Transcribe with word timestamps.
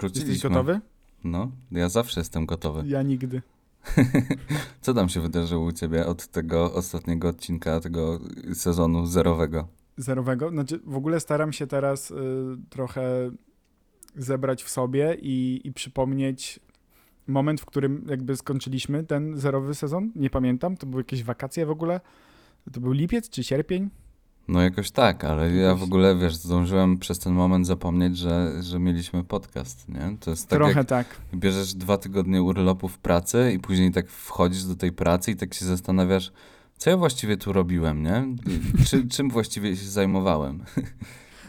wróciliśmy. 0.00 0.32
Jesteś 0.32 0.50
gotowy? 0.50 0.80
No, 1.24 1.50
ja 1.72 1.88
zawsze 1.88 2.20
jestem 2.20 2.46
gotowy. 2.46 2.82
Ja 2.86 3.02
nigdy. 3.02 3.42
Co 4.80 4.94
tam 4.94 5.08
się 5.08 5.20
wydarzyło 5.20 5.64
u 5.64 5.72
ciebie 5.72 6.06
od 6.06 6.26
tego 6.26 6.72
ostatniego 6.72 7.28
odcinka, 7.28 7.80
tego 7.80 8.20
sezonu 8.54 9.06
zerowego? 9.06 9.68
Zerowego? 9.96 10.50
Znaczy, 10.50 10.80
w 10.84 10.96
ogóle 10.96 11.20
staram 11.20 11.52
się 11.52 11.66
teraz 11.66 12.10
y, 12.10 12.14
trochę 12.68 13.30
zebrać 14.16 14.64
w 14.64 14.68
sobie 14.68 15.16
i, 15.22 15.60
i 15.64 15.72
przypomnieć 15.72 16.60
moment, 17.26 17.60
w 17.60 17.64
którym 17.64 18.06
jakby 18.08 18.36
skończyliśmy 18.36 19.04
ten 19.04 19.36
zerowy 19.36 19.74
sezon. 19.74 20.12
Nie 20.16 20.30
pamiętam, 20.30 20.76
to 20.76 20.86
były 20.86 21.00
jakieś 21.00 21.24
wakacje 21.24 21.66
w 21.66 21.70
ogóle. 21.70 22.00
To 22.72 22.80
był 22.80 22.92
lipiec 22.92 23.30
czy 23.30 23.44
sierpień? 23.44 23.90
No 24.48 24.62
jakoś 24.62 24.90
tak, 24.90 25.24
ale 25.24 25.54
ja 25.54 25.74
w 25.74 25.82
ogóle, 25.82 26.16
wiesz, 26.16 26.36
zdążyłem 26.36 26.98
przez 26.98 27.18
ten 27.18 27.32
moment 27.32 27.66
zapomnieć, 27.66 28.18
że, 28.18 28.62
że 28.62 28.78
mieliśmy 28.78 29.24
podcast, 29.24 29.88
nie? 29.88 30.16
To 30.20 30.30
jest 30.30 30.48
tak 30.48 30.58
Trochę 30.58 30.84
tak. 30.84 31.06
bierzesz 31.34 31.74
dwa 31.74 31.98
tygodnie 31.98 32.42
urlopu 32.42 32.88
w 32.88 32.98
pracy 32.98 33.52
i 33.54 33.58
później 33.58 33.92
tak 33.92 34.08
wchodzisz 34.08 34.64
do 34.64 34.74
tej 34.74 34.92
pracy 34.92 35.30
i 35.30 35.36
tak 35.36 35.54
się 35.54 35.64
zastanawiasz, 35.64 36.32
co 36.76 36.90
ja 36.90 36.96
właściwie 36.96 37.36
tu 37.36 37.52
robiłem, 37.52 38.02
nie? 38.02 38.26
Czy, 38.86 39.06
czym 39.14 39.30
właściwie 39.30 39.76
się 39.76 39.86
zajmowałem? 39.86 40.64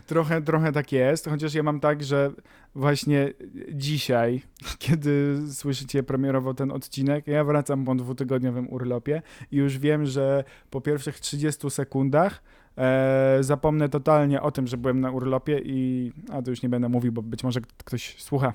Trochę, 0.07 0.41
trochę 0.41 0.71
tak 0.71 0.91
jest, 0.91 1.29
chociaż 1.29 1.53
ja 1.53 1.63
mam 1.63 1.79
tak, 1.79 2.03
że 2.03 2.31
właśnie 2.75 3.33
dzisiaj, 3.71 4.41
kiedy 4.79 5.37
słyszycie 5.53 6.03
premierowo 6.03 6.53
ten 6.53 6.71
odcinek, 6.71 7.27
ja 7.27 7.43
wracam 7.43 7.85
po 7.85 7.95
dwutygodniowym 7.95 8.69
urlopie 8.69 9.21
i 9.51 9.57
już 9.57 9.77
wiem, 9.77 10.05
że 10.05 10.43
po 10.69 10.81
pierwszych 10.81 11.19
30 11.19 11.69
sekundach 11.69 12.41
e, 12.77 13.37
zapomnę 13.41 13.89
totalnie 13.89 14.41
o 14.41 14.51
tym, 14.51 14.67
że 14.67 14.77
byłem 14.77 15.01
na 15.01 15.11
urlopie 15.11 15.61
i 15.63 16.11
a 16.31 16.41
to 16.41 16.49
już 16.49 16.61
nie 16.61 16.69
będę 16.69 16.89
mówił, 16.89 17.11
bo 17.11 17.21
być 17.21 17.43
może 17.43 17.59
ktoś 17.77 18.15
słucha. 18.17 18.53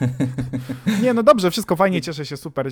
nie, 1.02 1.14
no 1.14 1.22
dobrze, 1.22 1.50
wszystko 1.50 1.76
fajnie, 1.76 2.00
cieszę 2.00 2.26
się, 2.26 2.36
super. 2.36 2.66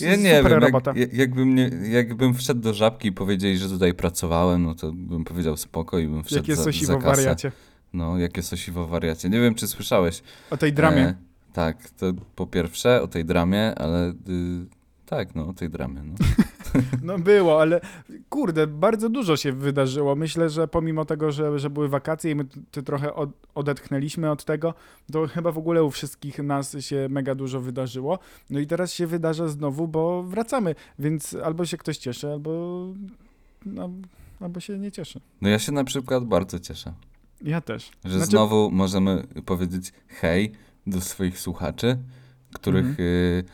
Ja 0.00 0.16
nie 0.16 0.36
super 0.36 0.52
wiem, 0.52 0.62
robota. 0.62 0.92
jak, 0.96 1.12
jakbym, 1.12 1.54
nie, 1.54 1.70
jakbym 1.90 2.34
wszedł 2.34 2.60
do 2.60 2.74
żabki 2.74 3.08
i 3.08 3.12
powiedzieli, 3.12 3.58
że 3.58 3.68
tutaj 3.68 3.94
pracowałem, 3.94 4.62
no 4.62 4.74
to 4.74 4.92
bym 4.92 5.24
powiedział 5.24 5.56
spoko 5.56 5.98
i 5.98 6.06
bym 6.06 6.24
wszedł 6.24 6.42
Jakie 6.42 6.56
za, 6.56 6.64
sosiwo 6.64 6.92
za 6.92 6.98
w 6.98 7.02
kasę. 7.02 7.16
wariacie. 7.16 7.52
No, 7.92 8.18
jakie 8.18 8.42
sosiwo 8.42 8.86
wariacie. 8.86 9.28
Nie 9.28 9.40
wiem, 9.40 9.54
czy 9.54 9.68
słyszałeś. 9.68 10.22
O 10.50 10.56
tej 10.56 10.72
dramie. 10.72 11.02
E, 11.02 11.14
tak, 11.52 11.90
to 11.90 12.06
po 12.34 12.46
pierwsze 12.46 13.02
o 13.02 13.08
tej 13.08 13.24
dramie, 13.24 13.74
ale 13.74 14.08
y, 14.10 14.14
tak, 15.06 15.34
no 15.34 15.48
o 15.48 15.52
tej 15.52 15.70
dramie. 15.70 16.02
No. 16.04 16.14
No 17.02 17.18
było, 17.18 17.60
ale 17.60 17.80
kurde, 18.28 18.66
bardzo 18.66 19.08
dużo 19.08 19.36
się 19.36 19.52
wydarzyło. 19.52 20.16
Myślę, 20.16 20.50
że 20.50 20.68
pomimo 20.68 21.04
tego, 21.04 21.32
że, 21.32 21.58
że 21.58 21.70
były 21.70 21.88
wakacje 21.88 22.30
i 22.30 22.34
my 22.34 22.44
ty 22.70 22.82
trochę 22.82 23.14
od, 23.14 23.30
odetchnęliśmy 23.54 24.30
od 24.30 24.44
tego, 24.44 24.74
to 25.12 25.26
chyba 25.26 25.52
w 25.52 25.58
ogóle 25.58 25.84
u 25.84 25.90
wszystkich 25.90 26.38
nas 26.38 26.76
się 26.80 27.06
mega 27.10 27.34
dużo 27.34 27.60
wydarzyło. 27.60 28.18
No 28.50 28.58
i 28.60 28.66
teraz 28.66 28.92
się 28.92 29.06
wydarza 29.06 29.48
znowu, 29.48 29.88
bo 29.88 30.22
wracamy, 30.22 30.74
więc 30.98 31.34
albo 31.44 31.66
się 31.66 31.76
ktoś 31.76 31.98
cieszy, 31.98 32.28
albo, 32.32 32.84
no, 33.66 33.90
albo 34.40 34.60
się 34.60 34.78
nie 34.78 34.92
cieszy. 34.92 35.20
no 35.40 35.48
ja 35.48 35.58
się 35.58 35.72
na 35.72 35.84
przykład 35.84 36.24
bardzo 36.24 36.58
cieszę, 36.58 36.92
Ja 37.42 37.60
też. 37.60 37.90
że 38.04 38.16
Znaczy- 38.16 38.30
znowu 38.30 38.70
możemy 38.70 39.24
powiedzieć 39.46 39.92
hej 40.08 40.52
do 40.86 41.00
swoich 41.00 41.38
słuchaczy, 41.38 41.98
których 42.54 42.86
Mhm. 42.86 43.08
y, 43.08 43.44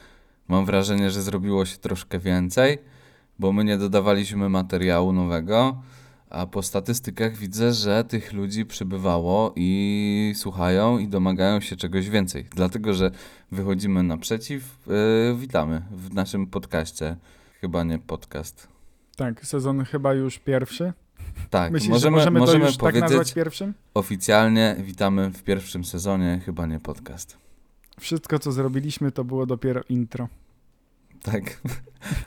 mam 0.49 0.65
wrażenie, 0.67 1.11
że 1.11 1.23
zrobiło 1.23 1.65
się 1.65 1.77
troszkę 1.77 2.19
więcej, 2.19 2.79
bo 3.39 3.53
my 3.53 3.65
nie 3.65 3.79
dodawaliśmy 3.79 4.49
materiału 4.49 5.13
nowego, 5.13 5.83
a 6.31 6.47
po 6.47 6.63
statystykach 6.63 7.37
widzę, 7.37 7.73
że 7.73 8.05
tych 8.05 8.33
ludzi 8.33 8.67
przybywało 8.67 9.53
i 9.57 10.33
słuchają 10.37 10.99
i 10.99 11.09
domagają 11.09 11.61
się 11.61 11.77
czegoś 11.77 12.11
więcej. 12.11 12.47
Dlatego, 12.55 12.95
że 12.95 13.11
wychodzimy 13.53 14.03
naprzeciw, 14.03 14.89
y, 15.33 15.37
witamy 15.37 15.83
w 15.91 16.15
naszym 16.15 16.47
podcaście. 16.47 17.17
Chyba 17.61 17.85
nie 17.85 17.99
podcast. 17.99 18.69
Tak, 19.17 19.47
sezon 19.47 19.85
chyba 19.85 20.15
już 20.15 20.39
pierwszy. 20.39 20.93
Tak, 21.51 21.73
Myślisz, 21.73 21.91
możemy, 21.91 22.21
że 22.21 22.31
możemy, 22.31 22.39
możemy 22.41 22.61
to 22.61 22.67
już 22.67 22.77
tak 22.77 22.81
powiedzieć 22.81 23.03
nazwać 23.03 23.33
pierwszym? 23.33 23.75
oficjalnie 23.95 24.77
witamy 24.79 25.31
w 25.31 25.43
pierwszym 25.43 25.85
sezonie, 25.85 26.41
chyba 26.45 26.67
nie 26.67 26.81
podcast. 26.81 27.37
Wszystko, 28.01 28.39
co 28.39 28.53
zrobiliśmy, 28.53 29.13
to 29.13 29.25
było 29.25 29.47
dopiero 29.47 29.81
intro. 29.89 30.29
Tak. 31.33 31.43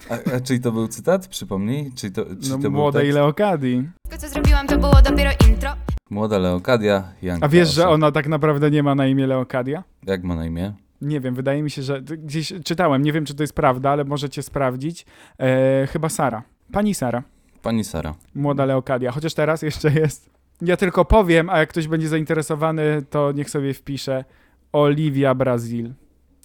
A, 0.09 0.35
a 0.35 0.39
czyli 0.39 0.59
to 0.59 0.71
był 0.71 0.87
cytat? 0.87 1.27
Przypomnij. 1.27 1.91
Czyli 1.95 2.13
to, 2.13 2.25
czy 2.25 2.49
No, 2.49 2.57
to 2.57 2.69
młodej? 2.69 3.11
Leokadii. 3.11 3.89
Wszystko, 4.09 4.27
co 4.27 4.33
zrobiłam, 4.33 4.67
to 4.67 4.77
było 4.77 5.01
dopiero 5.01 5.31
intro. 5.49 5.69
Młoda 6.09 6.37
Leokadia, 6.37 7.03
Janka 7.21 7.45
A 7.45 7.49
wiesz, 7.49 7.73
że 7.73 7.87
ona 7.89 8.11
tak 8.11 8.27
naprawdę 8.27 8.71
nie 8.71 8.83
ma 8.83 8.95
na 8.95 9.07
imię 9.07 9.27
Leokadia? 9.27 9.83
Jak 10.03 10.23
ma 10.23 10.35
na 10.35 10.45
imię? 10.45 10.73
Nie 11.01 11.19
wiem, 11.19 11.35
wydaje 11.35 11.63
mi 11.63 11.69
się, 11.71 11.81
że 11.83 12.01
gdzieś 12.01 12.53
czytałem, 12.65 13.01
nie 13.03 13.13
wiem 13.13 13.25
czy 13.25 13.35
to 13.35 13.43
jest 13.43 13.53
prawda, 13.53 13.89
ale 13.91 14.03
możecie 14.03 14.43
sprawdzić. 14.43 15.05
E, 15.39 15.87
chyba 15.91 16.09
Sara. 16.09 16.43
Pani 16.71 16.93
Sara, 16.95 17.23
Pani 17.61 17.83
Sara. 17.83 18.15
młoda 18.35 18.65
Leokadia, 18.65 19.11
chociaż 19.11 19.33
teraz 19.33 19.61
jeszcze 19.61 19.91
jest. 19.91 20.29
Ja 20.61 20.77
tylko 20.77 21.05
powiem, 21.05 21.49
a 21.49 21.59
jak 21.59 21.69
ktoś 21.69 21.87
będzie 21.87 22.07
zainteresowany, 22.07 23.01
to 23.09 23.31
niech 23.31 23.49
sobie 23.49 23.73
wpisze 23.73 24.25
Olivia 24.73 25.35
Brazil. 25.35 25.93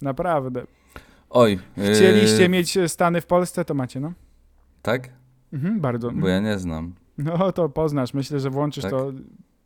Naprawdę. 0.01 0.63
Oj. 1.35 1.59
Chcieliście 1.77 2.41
yy, 2.41 2.49
mieć 2.49 2.77
Stany 2.87 3.21
w 3.21 3.25
Polsce, 3.25 3.65
to 3.65 3.73
macie, 3.73 3.99
no. 3.99 4.13
Tak? 4.81 5.09
Mhm, 5.53 5.79
bardzo. 5.81 6.11
Bo 6.11 6.27
ja 6.27 6.39
nie 6.39 6.59
znam. 6.59 6.93
No 7.17 7.51
to 7.51 7.69
poznasz, 7.69 8.13
myślę, 8.13 8.39
że 8.39 8.49
włączysz 8.49 8.81
Tak? 8.83 8.91
to 8.91 9.11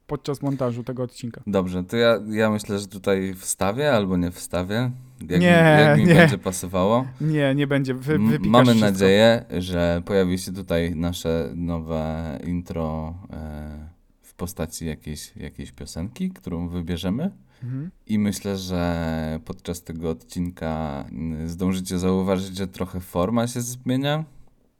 podczas 0.07 0.41
montażu 0.41 0.83
tego 0.83 1.03
odcinka. 1.03 1.41
Dobrze, 1.47 1.83
to 1.83 1.97
ja, 1.97 2.19
ja 2.29 2.49
myślę, 2.49 2.79
że 2.79 2.87
tutaj 2.87 3.33
wstawię 3.33 3.91
albo 3.93 4.17
nie 4.17 4.31
wstawię. 4.31 4.91
Jak 5.21 5.29
Nie, 5.29 5.37
mi, 5.37 5.43
jak 5.85 5.97
mi 5.97 6.05
nie. 6.05 6.15
będzie 6.15 6.37
pasowało. 6.37 7.05
Nie, 7.21 7.55
nie 7.55 7.67
będzie, 7.67 7.93
Wy, 7.93 8.19
Mamy 8.39 8.65
wszystko. 8.65 8.85
nadzieję, 8.91 9.45
że 9.57 10.01
pojawi 10.05 10.37
się 10.39 10.53
tutaj 10.53 10.95
nasze 10.95 11.49
nowe 11.55 12.39
intro 12.45 13.13
e, 13.33 13.89
w 14.21 14.33
postaci 14.33 14.85
jakiejś, 14.85 15.35
jakiejś 15.35 15.71
piosenki, 15.71 16.29
którą 16.29 16.69
wybierzemy. 16.69 17.31
Mhm. 17.63 17.91
I 18.07 18.19
myślę, 18.19 18.57
że 18.57 19.39
podczas 19.45 19.83
tego 19.83 20.09
odcinka 20.09 21.05
mm, 21.11 21.49
zdążycie 21.49 21.99
zauważyć, 21.99 22.57
że 22.57 22.67
trochę 22.67 22.99
forma 22.99 23.47
się 23.47 23.61
zmienia. 23.61 24.25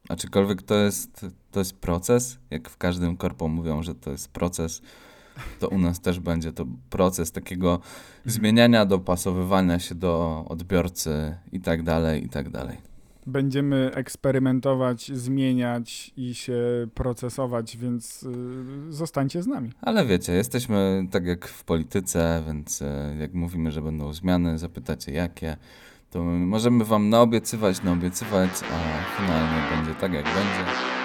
Aczkolwiek 0.10 0.62
to 0.62 0.76
jest, 0.76 1.26
to 1.52 1.60
jest 1.60 1.74
proces. 1.74 2.38
Jak 2.50 2.70
w 2.70 2.78
każdym 2.78 3.18
korpo 3.18 3.48
mówią, 3.48 3.84
że 3.84 3.96
to 3.96 4.12
jest 4.12 4.32
proces, 4.32 4.82
to 5.60 5.68
u 5.68 5.78
nas 5.78 6.00
też 6.00 6.20
będzie 6.20 6.52
to 6.54 6.66
proces 6.90 7.32
takiego 7.32 7.80
zmieniania, 8.26 8.86
dopasowywania 8.86 9.80
się 9.80 9.96
do 9.96 10.46
odbiorcy 10.50 11.38
i 11.52 11.60
tak 11.60 11.84
dalej, 11.84 12.26
i 12.26 12.30
tak 12.30 12.50
dalej. 12.50 12.78
Będziemy 13.28 13.92
eksperymentować, 13.94 15.12
zmieniać 15.14 16.12
i 16.18 16.36
się 16.36 16.88
procesować, 16.94 17.78
więc 17.78 18.24
y, 18.24 18.94
zostańcie 18.94 19.44
z 19.44 19.48
nami. 19.48 19.72
Ale 19.82 20.06
wiecie, 20.06 20.34
jesteśmy 20.34 21.08
tak 21.12 21.26
jak 21.26 21.48
w 21.48 21.64
polityce, 21.64 22.44
więc 22.48 22.82
e, 22.82 23.16
jak 23.20 23.34
mówimy, 23.34 23.72
że 23.72 23.82
będą 23.82 24.14
zmiany, 24.14 24.58
zapytacie 24.58 25.12
jakie, 25.12 25.58
to 26.12 26.24
my 26.24 26.46
możemy 26.46 26.86
wam 26.86 27.10
naobiecywać, 27.10 27.84
naobiecywać, 27.84 28.50
a 28.50 29.18
finalnie 29.18 29.76
będzie 29.76 29.96
tak 30.00 30.14
jak 30.14 30.26
będzie. 30.26 30.97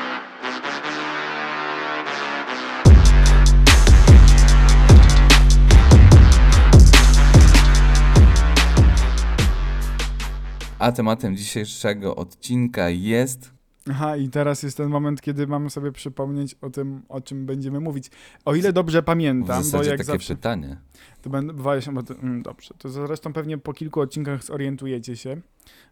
A 10.83 10.93
tematem 10.93 11.37
dzisiejszego 11.37 12.17
odcinka 12.17 12.91
jest 12.91 13.51
Aha, 13.91 14.17
i 14.17 14.29
teraz 14.29 14.63
jest 14.63 14.77
ten 14.77 14.89
moment, 14.89 15.21
kiedy 15.21 15.47
mamy 15.47 15.71
sobie 15.71 15.93
przypomnieć 15.93 16.55
o 16.61 16.71
tym, 16.71 17.03
o 17.09 17.21
czym 17.21 17.47
będziemy 17.47 17.81
mówić. 17.81 18.11
O 18.45 18.55
ile 18.55 18.73
dobrze 18.73 19.03
w 19.03 19.05
pamiętam, 19.05 19.59
bo 19.59 19.65
zasadzie 19.65 19.91
jak 19.91 19.99
takie 19.99 20.13
zawsze 20.13 20.35
pytanie. 20.37 20.77
to 21.23 21.31
będę, 21.31 21.83
się, 21.83 21.95
bo 21.95 22.03
to, 22.03 22.15
mm, 22.15 22.43
dobrze, 22.43 22.75
to 22.79 22.89
zresztą 22.89 23.33
pewnie 23.33 23.59
po 23.59 23.73
kilku 23.73 24.01
odcinkach 24.01 24.45
zorientujecie 24.45 25.17
się, 25.17 25.41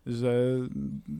że 0.06 0.58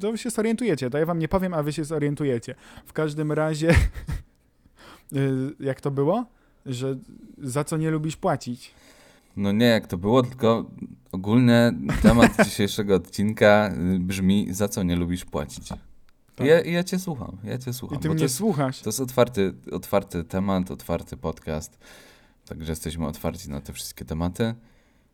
to 0.01 0.13
wy 0.13 0.19
się 0.19 0.31
zorientujecie, 0.31 0.91
to 0.91 0.99
ja 0.99 1.07
wam 1.07 1.19
nie 1.19 1.29
powiem, 1.29 1.55
a 1.55 1.63
wy 1.63 1.73
się 1.73 1.85
zorientujecie. 1.85 2.55
W 2.87 2.93
każdym 2.93 3.33
razie, 3.33 3.71
y, 5.13 5.55
jak 5.61 5.81
to 5.81 5.91
było? 5.91 6.27
Że 6.67 6.99
za 7.39 7.65
co 7.65 7.77
nie 7.77 7.91
lubisz 7.91 8.17
płacić? 8.17 8.75
No 9.41 9.53
nie 9.53 9.67
jak 9.67 9.87
to 9.87 9.99
było, 9.99 10.23
tylko 10.23 10.71
ogólnie 11.13 11.73
temat 12.03 12.33
dzisiejszego 12.47 12.95
odcinka 12.95 13.71
y, 13.95 13.99
brzmi 13.99 14.47
za 14.51 14.69
co 14.69 14.83
nie 14.83 14.97
lubisz 14.97 15.25
płacić. 15.25 15.69
Tak. 15.69 15.79
Ja, 16.49 16.61
ja 16.61 16.85
cię 16.85 16.99
słucham, 16.99 17.37
ja 17.45 17.59
cię 17.59 17.71
I 17.71 17.75
słucham. 17.75 17.99
ty 17.99 18.09
bo 18.09 18.13
to 18.13 18.15
mnie 18.15 18.23
jest, 18.23 18.35
słuchasz. 18.35 18.81
to 18.81 18.89
jest 18.89 19.01
otwarty, 19.01 19.55
otwarty 19.73 20.25
temat, 20.25 20.71
otwarty 20.71 21.17
podcast. 21.17 21.79
Także 22.49 22.73
jesteśmy 22.73 23.07
otwarci 23.07 23.51
na 23.51 23.61
te 23.61 23.73
wszystkie 23.73 24.05
tematy. 24.05 24.55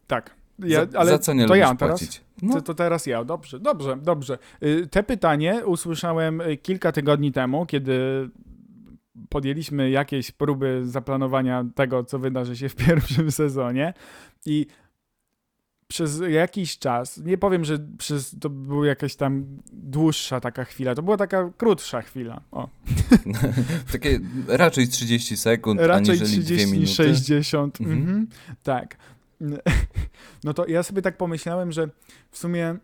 Tak. 0.06 0.34
Ja, 0.58 0.86
za, 0.86 0.98
ale 0.98 1.10
za 1.10 1.18
co 1.18 1.32
nie 1.32 1.42
to 1.46 1.54
lubisz 1.54 1.60
ja 1.68 1.74
teraz? 1.74 2.00
płacić? 2.00 2.20
No, 2.42 2.54
To, 2.54 2.62
to 2.62 2.74
teraz 2.74 3.06
ja, 3.06 3.24
dobrze, 3.24 3.60
dobrze, 3.60 3.96
dobrze. 3.96 4.38
Y, 4.62 4.86
Te 4.90 5.02
pytanie 5.02 5.66
usłyszałem 5.66 6.40
y, 6.40 6.56
kilka 6.56 6.92
tygodni 6.92 7.32
temu, 7.32 7.66
kiedy 7.66 8.28
podjęliśmy 9.28 9.90
jakieś 9.90 10.30
próby 10.30 10.80
zaplanowania 10.84 11.64
tego, 11.74 12.04
co 12.04 12.18
wydarzy 12.18 12.56
się 12.56 12.68
w 12.68 12.74
pierwszym 12.86 13.32
sezonie 13.32 13.94
i 14.46 14.66
przez 15.88 16.22
jakiś 16.28 16.78
czas, 16.78 17.18
nie 17.18 17.38
powiem, 17.38 17.64
że 17.64 17.78
przez, 17.98 18.36
to 18.40 18.50
była 18.50 18.86
jakaś 18.86 19.16
tam 19.16 19.44
dłuższa 19.72 20.40
taka 20.40 20.64
chwila, 20.64 20.94
to 20.94 21.02
była 21.02 21.16
taka 21.16 21.50
krótsza 21.56 22.02
chwila. 22.02 22.40
O, 22.52 22.68
Takie 23.92 24.20
raczej 24.48 24.88
30 24.88 25.36
sekund, 25.36 25.80
raczej 25.80 25.96
aniżeli 25.96 26.32
2 26.32 26.42
30, 26.42 26.72
minuty. 26.72 26.92
60. 26.92 27.80
Mhm. 27.80 27.98
Mhm. 27.98 28.26
Tak. 28.62 28.96
No 30.44 30.54
to 30.54 30.66
ja 30.66 30.82
sobie 30.82 31.02
tak 31.02 31.16
pomyślałem, 31.16 31.72
że 31.72 31.88
w 32.30 32.38
sumie 32.38 32.76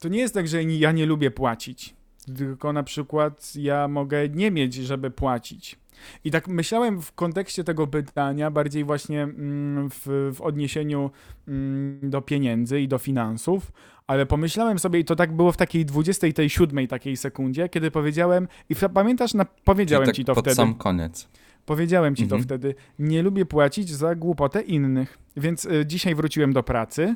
to 0.00 0.08
nie 0.08 0.18
jest 0.18 0.34
tak, 0.34 0.48
że 0.48 0.62
ja 0.62 0.92
nie 0.92 1.06
lubię 1.06 1.30
płacić, 1.30 1.94
tylko 2.36 2.72
na 2.72 2.82
przykład 2.82 3.52
ja 3.56 3.88
mogę 3.88 4.28
nie 4.28 4.50
mieć, 4.50 4.74
żeby 4.74 5.10
płacić. 5.10 5.78
I 6.24 6.30
tak 6.30 6.48
myślałem 6.48 7.02
w 7.02 7.12
kontekście 7.12 7.64
tego 7.64 7.86
pytania, 7.86 8.50
bardziej 8.50 8.84
właśnie 8.84 9.22
mm, 9.22 9.90
w, 9.90 10.32
w 10.34 10.40
odniesieniu 10.40 11.10
mm, 11.48 12.00
do 12.02 12.22
pieniędzy 12.22 12.80
i 12.80 12.88
do 12.88 12.98
finansów, 12.98 13.72
ale 14.06 14.26
pomyślałem 14.26 14.78
sobie, 14.78 14.98
i 15.00 15.04
to 15.04 15.16
tak 15.16 15.36
było 15.36 15.52
w 15.52 15.56
takiej 15.56 15.84
27 15.84 16.86
takiej 16.86 17.16
sekundzie, 17.16 17.68
kiedy 17.68 17.90
powiedziałem, 17.90 18.48
i 18.68 18.74
pamiętasz, 18.94 19.34
na, 19.34 19.44
powiedziałem 19.64 20.06
tak 20.06 20.14
ci 20.14 20.24
to 20.24 20.34
pod 20.34 20.44
wtedy. 20.44 20.54
sam 20.56 20.74
koniec. 20.74 21.28
Powiedziałem 21.66 22.16
ci 22.16 22.22
Mhm. 22.22 22.40
to 22.42 22.44
wtedy. 22.46 22.74
Nie 22.98 23.22
lubię 23.22 23.46
płacić 23.46 23.90
za 23.90 24.14
głupotę 24.14 24.62
innych. 24.62 25.18
Więc 25.36 25.64
y, 25.64 25.86
dzisiaj 25.86 26.14
wróciłem 26.14 26.52
do 26.52 26.62
pracy, 26.62 27.14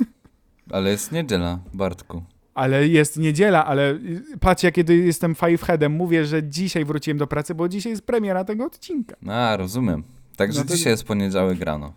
Ale 0.70 0.90
jest 0.90 1.12
niedziela, 1.12 1.58
Bartku. 1.74 2.22
Ale 2.58 2.88
jest 2.88 3.16
niedziela, 3.16 3.66
ale 3.66 3.98
patrz, 4.40 4.62
ja 4.62 4.70
kiedy 4.72 4.96
jestem 4.96 5.34
fiveheadem, 5.34 5.92
mówię, 5.92 6.24
że 6.26 6.42
dzisiaj 6.42 6.84
wróciłem 6.84 7.18
do 7.18 7.26
pracy, 7.26 7.54
bo 7.54 7.68
dzisiaj 7.68 7.92
jest 7.92 8.02
premiera 8.06 8.44
tego 8.44 8.64
odcinka. 8.64 9.16
A, 9.28 9.56
rozumiem. 9.56 10.02
Także 10.36 10.60
No 10.60 10.66
to- 10.66 10.74
dzisiaj 10.76 10.92
jest 10.92 11.04
poniedziałek 11.04 11.60
rano. 11.60 11.92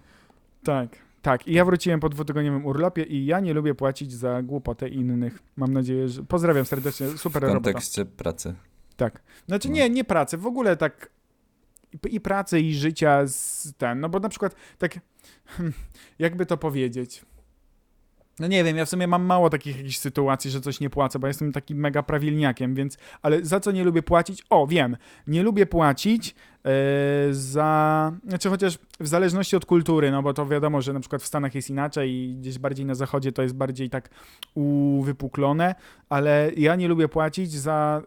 Tak, 0.64 0.90
tak. 1.22 1.48
I 1.48 1.54
ja 1.54 1.66
wróciłem 1.66 2.00
po 2.00 2.10
dwutygodniowym 2.10 2.66
urlopie 2.66 3.04
i 3.04 3.26
ja 3.26 3.40
nie 3.40 3.54
lubię 3.54 3.76
płacić 3.76 4.14
za 4.14 4.42
głupotę 4.42 4.90
innych. 4.90 5.40
Mam 5.56 5.74
nadzieję, 5.74 6.10
że... 6.10 6.24
Pozdrawiam 6.24 6.66
serdecznie, 6.66 7.08
super 7.08 7.42
W 7.42 7.46
robota. 7.46 7.64
kontekście 7.74 8.06
pracy. 8.06 8.54
Tak. 8.98 9.22
Znaczy 9.48 9.70
No. 9.70 9.76
nie, 9.76 9.90
nie 9.90 10.04
pracy, 10.04 10.38
w 10.38 10.46
ogóle 10.48 10.78
tak 10.78 11.10
i, 12.10 12.20
pracy 12.22 12.60
i 12.60 12.74
życia 12.76 13.28
z 13.28 13.74
ten, 13.78 14.00
no 14.00 14.10
bo 14.10 14.20
na 14.20 14.30
przykład 14.30 14.56
tak 14.78 15.00
jakby 16.20 16.46
to 16.46 16.58
powiedzieć. 16.58 17.22
No 18.40 18.48
nie 18.48 18.64
wiem, 18.64 18.78
ja 18.78 18.86
w 18.86 18.90
sumie 18.90 19.08
mam 19.08 19.24
mało 19.24 19.50
takich 19.50 19.78
jakichś 19.78 19.98
sytuacji, 19.98 20.52
że 20.52 20.62
coś 20.62 20.80
nie 20.80 20.90
płacę, 20.90 21.20
bo 21.20 21.28
jestem 21.28 21.52
takim 21.52 21.78
mega 21.78 22.04
prawilniakiem, 22.04 22.76
więc, 22.76 22.98
ale 23.22 23.46
za 23.46 23.60
co 23.60 23.72
nie 23.72 23.84
lubię 23.84 24.04
płacić? 24.04 24.44
O, 24.50 24.68
wiem, 24.68 24.98
nie 25.28 25.44
lubię 25.44 25.66
płacić 25.66 26.36
za, 27.32 28.12
znaczy 28.28 28.50
chociaż 28.50 28.78
w 29.00 29.08
zależności 29.08 29.56
od 29.56 29.66
kultury, 29.66 30.12
no 30.12 30.24
bo 30.24 30.34
to 30.34 30.46
wiadomo, 30.46 30.82
że 30.82 30.94
na 30.94 31.00
przykład 31.00 31.22
w 31.22 31.26
Stanach 31.26 31.56
jest 31.56 31.70
inaczej 31.70 32.12
i 32.12 32.36
gdzieś 32.36 32.60
bardziej 32.60 32.86
na 32.86 32.96
zachodzie 32.96 33.32
to 33.32 33.42
jest 33.42 33.56
bardziej 33.56 33.90
tak 33.90 34.10
uwypuklone, 34.54 35.76
ale 36.10 36.52
ja 36.58 36.76
nie 36.76 36.88
lubię 36.88 37.08
płacić 37.08 37.52
za 37.52 38.02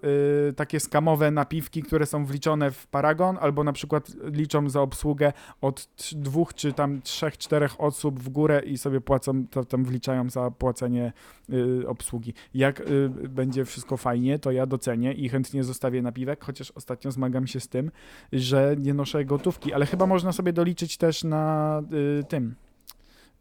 y, 0.48 0.52
takie 0.52 0.80
skamowe 0.80 1.30
napiwki, 1.30 1.82
które 1.82 2.06
są 2.06 2.26
wliczone 2.26 2.70
w 2.70 2.86
paragon, 2.86 3.38
albo 3.40 3.64
na 3.64 3.72
przykład 3.72 4.10
liczą 4.24 4.70
za 4.70 4.80
obsługę 4.80 5.32
od 5.60 5.88
dwóch 6.12 6.54
czy 6.54 6.72
tam 6.72 7.02
trzech, 7.02 7.38
czterech 7.38 7.80
osób 7.80 8.20
w 8.20 8.28
górę 8.28 8.62
i 8.66 8.78
sobie 8.78 9.00
płacą, 9.00 9.46
to 9.50 9.64
tam 9.64 9.84
wliczają 9.84 10.30
za 10.30 10.50
płacenie 10.50 11.12
y, 11.52 11.88
obsługi. 11.88 12.34
Jak 12.54 12.80
y, 12.80 13.08
będzie 13.28 13.64
wszystko 13.64 13.96
fajnie, 13.96 14.38
to 14.38 14.50
ja 14.50 14.66
docenię 14.66 15.12
i 15.12 15.28
chętnie 15.28 15.64
zostawię 15.64 16.02
napiwek, 16.02 16.44
chociaż 16.44 16.70
ostatnio 16.70 17.10
zmagam 17.10 17.46
się 17.46 17.60
z 17.60 17.68
tym, 17.68 17.90
że 18.32 18.44
nie 18.79 18.94
noszę 18.94 19.25
gotówki, 19.25 19.73
ale 19.73 19.87
chyba 19.87 20.06
można 20.06 20.32
sobie 20.32 20.52
doliczyć 20.52 20.96
też 20.96 21.25
na 21.25 21.82
y, 22.20 22.25
tym. 22.25 22.55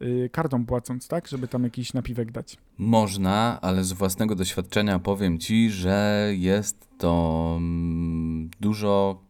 y, 0.01 0.29
Kartą 0.31 0.65
płacąc, 0.65 1.07
tak? 1.07 1.27
Żeby 1.27 1.47
tam 1.47 1.63
jakiś 1.63 1.93
napiwek 1.93 2.31
dać. 2.31 2.57
Można, 2.77 3.59
ale 3.61 3.83
z 3.83 3.93
własnego 3.93 4.35
doświadczenia 4.35 4.99
powiem 4.99 5.39
ci, 5.39 5.69
że 5.69 6.29
jest 6.37 6.87
to 6.97 7.53
mm, 7.57 8.49
dużo 8.59 9.21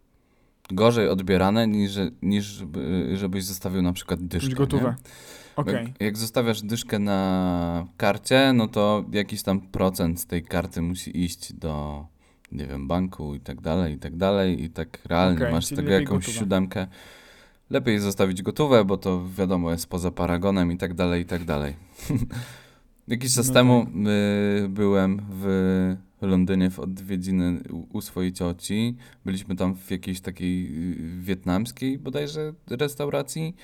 gorzej 0.72 1.10
odbierane 1.10 1.68
niż, 1.68 1.92
niż 2.22 2.46
żeby- 2.46 3.12
żebyś 3.18 3.44
zostawił 3.46 3.82
na 3.82 3.94
przykład 3.94 4.22
dyszkę. 4.22 4.50
Okej. 5.56 5.74
Jak, 5.74 6.02
jak 6.02 6.18
zostawiasz 6.18 6.62
dyszkę 6.62 7.00
na 7.00 7.88
karcie, 7.98 8.54
no 8.54 8.68
to 8.68 9.06
jakiś 9.12 9.44
tam 9.44 9.62
procent 9.62 10.20
z 10.20 10.26
tej 10.26 10.44
karty 10.44 10.82
musi 10.82 11.24
iść 11.24 11.54
do, 11.54 12.06
nie 12.54 12.66
wiem, 12.68 12.88
banku 12.88 13.36
i 13.36 13.40
tak 13.40 13.62
dalej, 13.62 13.94
i 13.94 13.98
tak 13.98 14.16
dalej. 14.16 14.64
I 14.64 14.70
tak 14.70 15.00
realnie 15.06 15.38
Okej, 15.38 15.52
masz 15.54 15.66
z 15.66 15.76
tego 15.76 15.92
jakąś 15.92 16.26
gotowe. 16.26 16.40
siódemkę. 16.40 16.88
Lepiej 17.70 18.00
zostawić 18.00 18.42
gotowe, 18.42 18.86
bo 18.86 18.98
to 18.98 19.22
wiadomo 19.38 19.72
jest 19.72 19.88
poza 19.88 20.12
paragonem 20.12 20.72
i 20.72 20.78
tak 20.78 20.94
dalej, 20.94 21.22
i 21.22 21.26
tak 21.26 21.44
dalej. 21.46 21.76
Jakiś 23.08 23.36
czas 23.36 23.48
No 23.48 23.54
temu 23.54 23.86
tak. 23.86 23.94
y, 24.66 24.70
byłem 24.70 25.22
w 25.30 25.96
Londynie 26.28 26.70
w 26.70 26.80
odwiedziny 26.80 27.60
u, 27.70 27.98
u 27.98 28.02
swojej 28.02 28.34
cioci. 28.34 28.96
Byliśmy 29.26 29.56
tam 29.56 29.76
w 29.76 29.92
jakiejś 29.92 30.22
takiej 30.22 30.66
y, 30.66 31.22
wietnamskiej 31.22 32.00
bodajże 32.00 32.54
restauracji 32.70 33.56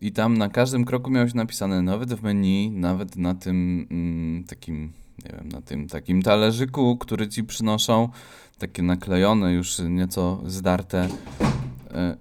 i 0.00 0.12
tam 0.12 0.38
na 0.38 0.48
każdym 0.48 0.84
kroku 0.84 1.10
miałeś 1.10 1.34
napisane, 1.34 1.82
nawet 1.82 2.14
w 2.14 2.22
menu, 2.22 2.70
nawet 2.70 3.16
na 3.16 3.34
tym 3.34 3.86
mm, 3.90 4.44
takim, 4.44 4.92
nie 5.24 5.30
wiem, 5.38 5.48
na 5.48 5.60
tym 5.60 5.88
takim 5.88 6.22
talerzyku, 6.22 6.96
który 6.96 7.28
ci 7.28 7.44
przynoszą, 7.44 8.08
takie 8.58 8.82
naklejone, 8.82 9.52
już 9.52 9.78
nieco 9.78 10.42
zdarte. 10.46 11.08
E, 11.90 12.16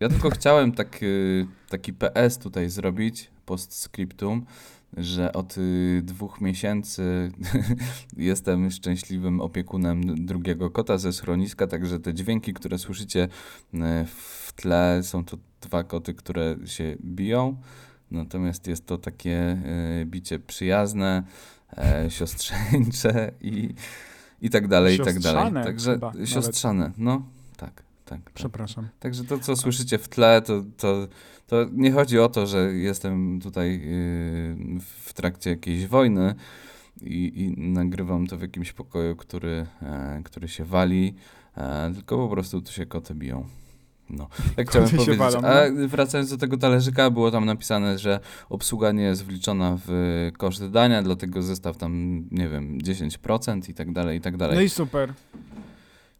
Ja 0.00 0.08
tylko 0.08 0.30
chciałem 0.30 0.72
tak, 0.72 1.02
y, 1.02 1.46
taki 1.68 1.92
PS 1.92 2.38
tutaj 2.38 2.70
zrobić, 2.70 3.30
postscriptum, 3.46 4.46
że 4.96 5.32
od 5.32 5.58
y, 5.58 6.02
dwóch 6.04 6.40
miesięcy 6.40 7.32
jestem 8.16 8.70
szczęśliwym 8.70 9.40
opiekunem 9.40 10.26
drugiego 10.26 10.70
kota 10.70 10.98
ze 10.98 11.12
schroniska, 11.12 11.66
także 11.66 12.00
te 12.00 12.14
dźwięki, 12.14 12.54
które 12.54 12.78
słyszycie 12.78 13.28
e, 13.74 14.06
w 14.06 14.52
tle, 14.56 15.00
są 15.02 15.24
to 15.24 15.36
dwa 15.60 15.84
koty, 15.84 16.14
które 16.14 16.56
się 16.64 16.96
biją. 17.04 17.56
Natomiast 18.10 18.66
jest 18.66 18.86
to 18.86 18.98
takie 18.98 19.38
e, 19.40 20.04
bicie 20.04 20.38
przyjazne, 20.38 21.22
e, 21.76 22.10
siostrzeńcze 22.10 23.32
i, 23.40 23.74
i 24.42 24.50
tak 24.50 24.68
dalej, 24.68 24.94
i 24.94 24.98
tak 24.98 25.18
dalej. 25.18 25.22
Siostrzane 25.22 25.64
Także 25.64 25.92
chyba 25.92 26.12
nawet. 26.12 26.28
siostrzane, 26.28 26.92
no 26.98 27.22
tak, 27.56 27.82
tak. 28.04 28.22
tak. 28.22 28.32
Przepraszam. 28.34 28.88
Także 29.00 29.24
to, 29.24 29.38
co 29.38 29.56
słyszycie 29.56 29.98
w 29.98 30.08
tle, 30.08 30.42
to, 30.42 30.62
to, 30.76 31.08
to 31.46 31.66
nie 31.72 31.92
chodzi 31.92 32.18
o 32.18 32.28
to, 32.28 32.46
że 32.46 32.72
jestem 32.72 33.40
tutaj 33.40 33.72
yy, 33.72 34.80
w 34.80 35.12
trakcie 35.14 35.50
jakiejś 35.50 35.86
wojny 35.86 36.34
i, 37.02 37.32
i 37.42 37.60
nagrywam 37.60 38.26
to 38.26 38.36
w 38.36 38.42
jakimś 38.42 38.72
pokoju, 38.72 39.16
który, 39.16 39.66
e, 39.82 40.20
który 40.24 40.48
się 40.48 40.64
wali, 40.64 41.14
e, 41.56 41.92
tylko 41.94 42.16
po 42.16 42.28
prostu 42.28 42.60
tu 42.60 42.72
się 42.72 42.86
koty 42.86 43.14
biją. 43.14 43.46
No, 44.10 44.28
tak 44.56 44.70
chciałem 44.70 44.88
Koty 44.88 44.96
powiedzieć. 44.96 45.18
walą, 45.18 45.40
no. 45.40 45.48
A 45.48 45.86
wracając 45.88 46.30
do 46.30 46.36
tego 46.36 46.56
talerzyka, 46.56 47.10
było 47.10 47.30
tam 47.30 47.44
napisane, 47.44 47.98
że 47.98 48.20
obsługa 48.48 48.92
nie 48.92 49.02
jest 49.02 49.24
wliczona 49.24 49.78
w 49.86 49.90
koszt 50.38 50.70
dania, 50.70 51.02
dlatego 51.02 51.42
zestaw 51.42 51.76
tam, 51.76 52.24
nie 52.30 52.48
wiem, 52.48 52.78
10% 52.78 53.70
i 53.70 53.74
tak 53.74 53.92
dalej, 53.92 54.18
i 54.18 54.20
tak 54.20 54.36
dalej. 54.36 54.56
No 54.56 54.62
i 54.62 54.68
super. 54.68 55.14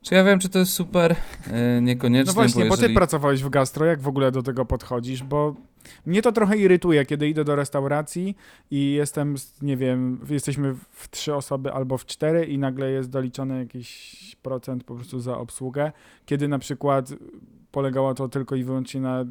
Czy 0.08 0.14
ja 0.14 0.25
wiem, 0.25 0.38
czy 0.38 0.48
to 0.48 0.58
jest 0.58 0.72
super? 0.72 1.16
E, 1.50 1.80
niekoniecznie, 1.82 2.30
No 2.30 2.34
właśnie, 2.34 2.64
bo, 2.64 2.75
jeżeli... 2.75 2.88
ty 2.88 2.94
pracowałeś 2.94 3.42
w 3.42 3.48
gastro, 3.48 3.86
jak 3.86 4.00
w 4.00 4.08
ogóle 4.08 4.32
do 4.32 4.42
tego 4.42 4.64
podchodzisz, 4.64 5.22
bo 5.22 5.54
mnie 6.06 6.22
to 6.22 6.32
trochę 6.32 6.56
irytuje, 6.56 7.06
kiedy 7.06 7.28
idę 7.28 7.44
do 7.44 7.56
restauracji 7.56 8.36
i 8.70 8.92
jestem, 8.92 9.34
nie 9.62 9.76
wiem, 9.76 10.20
jesteśmy 10.30 10.75
w 10.90 11.10
trzy 11.10 11.34
osoby 11.34 11.72
albo 11.72 11.98
w 11.98 12.06
cztery 12.06 12.44
i 12.44 12.58
nagle 12.58 12.90
jest 12.90 13.10
doliczony 13.10 13.58
jakiś 13.58 14.36
procent 14.42 14.84
po 14.84 14.94
prostu 14.94 15.20
za 15.20 15.38
obsługę, 15.38 15.92
kiedy 16.26 16.48
na 16.48 16.58
przykład 16.58 17.12
polegało 17.72 18.14
to 18.14 18.28
tylko 18.28 18.56
i 18.56 18.64
wyłącznie 18.64 19.00
na 19.00 19.25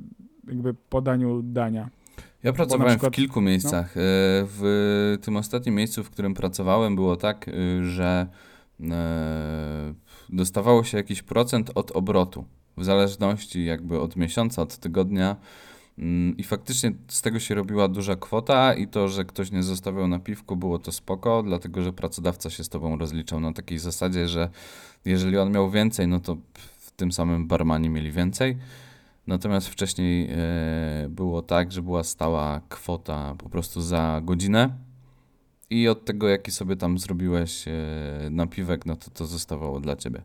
jakby 0.48 0.74
podaniu 0.74 1.42
dania. 1.44 1.90
Ja 2.44 2.54
pracowałem 2.54 2.94
przykład- 2.94 3.14
w 3.14 3.16
kilku 3.16 3.42
miejscach. 3.42 3.98
E, 3.98 4.00
W 4.44 5.18
tym 5.22 5.38
ostatnim 5.38 5.76
miejscu, 5.76 6.04
w 6.04 6.10
którym 6.10 6.34
pracowałem, 6.34 6.96
było 6.96 7.16
tak, 7.16 7.48
y, 7.48 7.84
że 7.84 8.28
e, 8.92 9.94
dostawało 10.30 10.84
się 10.84 10.98
jakiś 10.98 11.22
procent 11.22 11.72
od 11.76 11.92
obrotu, 11.92 12.46
w 12.78 12.84
zależności 12.84 13.66
jakby 13.66 14.00
od 14.00 14.16
miesiąca, 14.16 14.62
od 14.62 14.78
tygodnia. 14.78 15.36
Mm, 15.98 16.38
I 16.38 16.44
faktycznie 16.44 16.92
z 17.08 17.22
tego 17.22 17.40
się 17.40 17.56
robiła 17.56 17.88
duża 17.88 18.16
kwota 18.16 18.74
i 18.74 18.88
to, 18.88 19.08
że 19.08 19.26
ktoś 19.26 19.52
nie 19.52 19.64
zostawiał 19.64 20.08
na 20.08 20.20
piwku, 20.20 20.56
było 20.56 20.80
to 20.80 20.92
spoko, 20.92 21.44
dlatego 21.44 21.82
że 21.82 21.94
pracodawca 21.94 22.50
się 22.50 22.64
z 22.64 22.70
tobą 22.70 22.98
rozliczał 22.98 23.40
na 23.40 23.54
takiej 23.54 23.78
zasadzie, 23.78 24.28
że 24.28 24.50
jeżeli 25.06 25.38
on 25.38 25.52
miał 25.52 25.70
więcej, 25.70 26.08
no 26.08 26.20
to 26.20 26.38
w 26.78 26.92
tym 26.92 27.12
samym 27.12 27.48
barmani 27.48 27.90
mieli 27.90 28.12
więcej. 28.12 28.58
Natomiast 29.28 29.68
wcześniej 29.68 30.30
e, 30.32 31.08
było 31.10 31.42
tak, 31.42 31.72
że 31.72 31.82
była 31.82 32.04
stała 32.04 32.62
kwota 32.70 33.36
po 33.38 33.50
prostu 33.50 33.82
za 33.82 34.22
godzinę 34.24 34.85
i 35.76 35.88
od 35.88 36.06
tego, 36.06 36.28
jaki 36.28 36.52
sobie 36.52 36.76
tam 36.76 37.00
zrobiłeś 37.00 37.68
e, 37.68 37.72
napiwek, 38.30 38.86
no 38.86 38.96
to 38.96 39.12
to 39.12 39.26
zostawało 39.26 39.80
dla 39.80 39.96
ciebie. 39.96 40.22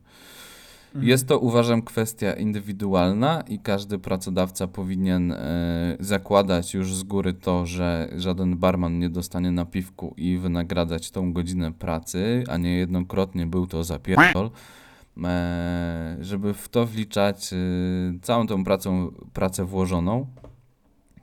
Mhm. 0.86 1.08
Jest 1.08 1.28
to, 1.28 1.38
uważam, 1.38 1.82
kwestia 1.82 2.32
indywidualna 2.32 3.44
i 3.48 3.58
każdy 3.58 3.98
pracodawca 3.98 4.66
powinien 4.66 5.32
e, 5.32 5.96
zakładać 6.00 6.74
już 6.74 6.94
z 6.94 7.02
góry 7.02 7.32
to, 7.32 7.66
że 7.66 8.08
żaden 8.16 8.56
barman 8.56 8.98
nie 8.98 9.10
dostanie 9.10 9.50
napiwku 9.50 10.14
i 10.16 10.38
wynagradzać 10.38 11.10
tą 11.10 11.32
godzinę 11.32 11.72
pracy, 11.72 12.44
a 12.48 12.56
nie 12.56 12.76
jednokrotnie 12.76 13.46
był 13.46 13.66
to 13.66 13.84
zapierdol, 13.84 14.50
e, 15.24 16.16
żeby 16.20 16.54
w 16.54 16.68
to 16.68 16.86
wliczać 16.86 17.50
całą 18.22 18.46
tą 18.46 18.64
pracą, 18.64 19.12
pracę 19.32 19.64
włożoną. 19.64 20.26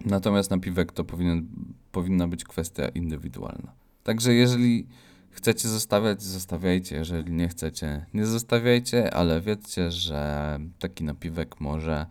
Natomiast 0.05 0.51
napiwek 0.51 0.91
to 0.91 1.03
powinien, 1.03 1.47
powinna 1.91 2.27
być 2.27 2.43
kwestia 2.43 2.87
indywidualna. 2.87 3.86
Także 4.07 4.33
jeżeli 4.33 4.87
chcecie 5.29 5.67
zostawiać, 5.67 6.23
zostawiajcie. 6.23 6.95
Jeżeli 6.95 7.31
nie 7.31 7.47
chcecie, 7.47 8.05
nie 8.13 8.25
zostawiajcie, 8.25 9.13
ale 9.13 9.41
wiedzcie, 9.41 9.91
że 9.91 10.59
taki 10.79 11.03
napiwek 11.03 11.59
może 11.59 12.05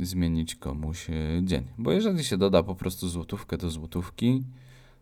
zmienić 0.00 0.54
komuś 0.54 1.10
e, 1.10 1.14
dzień. 1.42 1.64
Bo 1.78 1.92
jeżeli 1.92 2.24
się 2.24 2.36
doda 2.36 2.62
po 2.62 2.74
prostu 2.74 3.08
złotówkę 3.08 3.56
do 3.56 3.70
złotówki, 3.70 4.44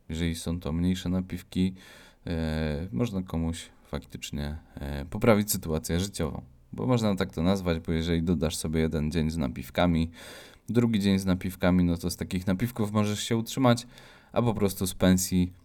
jeżeli 0.08 0.34
są 0.34 0.60
to 0.60 0.72
mniejsze 0.72 1.08
napiwki, 1.08 1.74
e, 2.26 2.88
można 2.92 3.22
komuś 3.22 3.68
faktycznie 3.86 4.56
e, 4.74 5.04
poprawić 5.04 5.50
sytuację 5.50 6.00
życiową. 6.00 6.42
Bo 6.72 6.86
można 6.86 7.16
tak 7.16 7.32
to 7.32 7.42
nazwać, 7.42 7.80
bo 7.80 7.92
jeżeli 7.92 8.22
dodasz 8.22 8.56
sobie 8.56 8.80
jeden 8.80 9.10
dzień 9.10 9.30
z 9.30 9.36
napiwkami, 9.36 10.10
drugi 10.68 11.00
dzień 11.00 11.18
z 11.18 11.26
napiwkami, 11.26 11.84
no 11.84 11.96
to 11.96 12.10
z 12.10 12.16
takich 12.16 12.46
napiwków 12.46 12.92
możesz 12.92 13.20
się 13.20 13.36
utrzymać, 13.36 13.86
a 14.32 14.42
po 14.42 14.54
prostu 14.54 14.86
z 14.86 14.94
pensji 14.94 15.63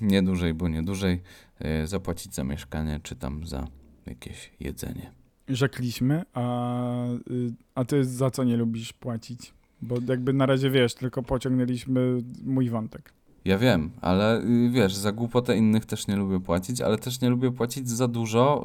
nie 0.00 0.22
dłużej, 0.22 0.54
bo 0.54 0.68
nie 0.68 0.82
dłużej 0.82 1.22
e, 1.58 1.86
zapłacić 1.86 2.34
za 2.34 2.44
mieszkanie, 2.44 3.00
czy 3.02 3.16
tam 3.16 3.46
za 3.46 3.68
jakieś 4.06 4.52
jedzenie. 4.60 5.12
Rzekliśmy, 5.48 6.22
a, 6.32 7.06
y, 7.30 7.52
a 7.74 7.84
ty 7.84 8.04
za 8.04 8.30
co 8.30 8.44
nie 8.44 8.56
lubisz 8.56 8.92
płacić? 8.92 9.54
Bo 9.82 9.96
jakby 10.08 10.32
na 10.32 10.46
razie 10.46 10.70
wiesz, 10.70 10.94
tylko 10.94 11.22
pociągnęliśmy 11.22 12.22
mój 12.44 12.70
wątek. 12.70 13.12
Ja 13.44 13.58
wiem, 13.58 13.90
ale 14.00 14.40
y, 14.40 14.70
wiesz, 14.70 14.94
za 14.94 15.12
głupotę 15.12 15.56
innych 15.56 15.86
też 15.86 16.06
nie 16.06 16.16
lubię 16.16 16.40
płacić, 16.40 16.80
ale 16.80 16.98
też 16.98 17.20
nie 17.20 17.30
lubię 17.30 17.52
płacić 17.52 17.88
za 17.88 18.08
dużo 18.08 18.64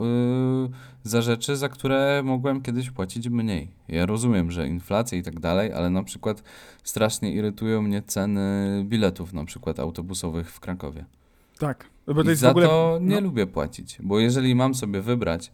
y, 1.05 1.09
za 1.09 1.21
rzeczy, 1.21 1.57
za 1.57 1.69
które 1.69 2.21
mogłem 2.25 2.61
kiedyś 2.61 2.91
płacić 2.91 3.29
mniej. 3.29 3.67
Ja 3.87 4.05
rozumiem, 4.05 4.51
że 4.51 4.67
inflacja 4.67 5.17
i 5.17 5.23
tak 5.23 5.39
dalej, 5.39 5.73
ale 5.73 5.89
na 5.89 6.03
przykład 6.03 6.43
strasznie 6.83 7.33
irytują 7.33 7.81
mnie 7.81 8.01
ceny 8.01 8.83
biletów, 8.87 9.33
na 9.33 9.45
przykład 9.45 9.79
autobusowych 9.79 10.51
w 10.51 10.59
Krakowie. 10.59 11.05
Tak, 11.59 11.85
bo 12.07 12.13
to 12.13 12.23
I 12.23 12.27
jest 12.27 12.41
za 12.41 12.47
w 12.47 12.51
ogóle... 12.51 12.67
to 12.67 12.99
nie 13.01 13.15
no. 13.15 13.21
lubię 13.21 13.47
płacić, 13.47 13.97
bo 14.03 14.19
jeżeli 14.19 14.55
mam 14.55 14.75
sobie 14.75 15.01
wybrać, 15.01 15.51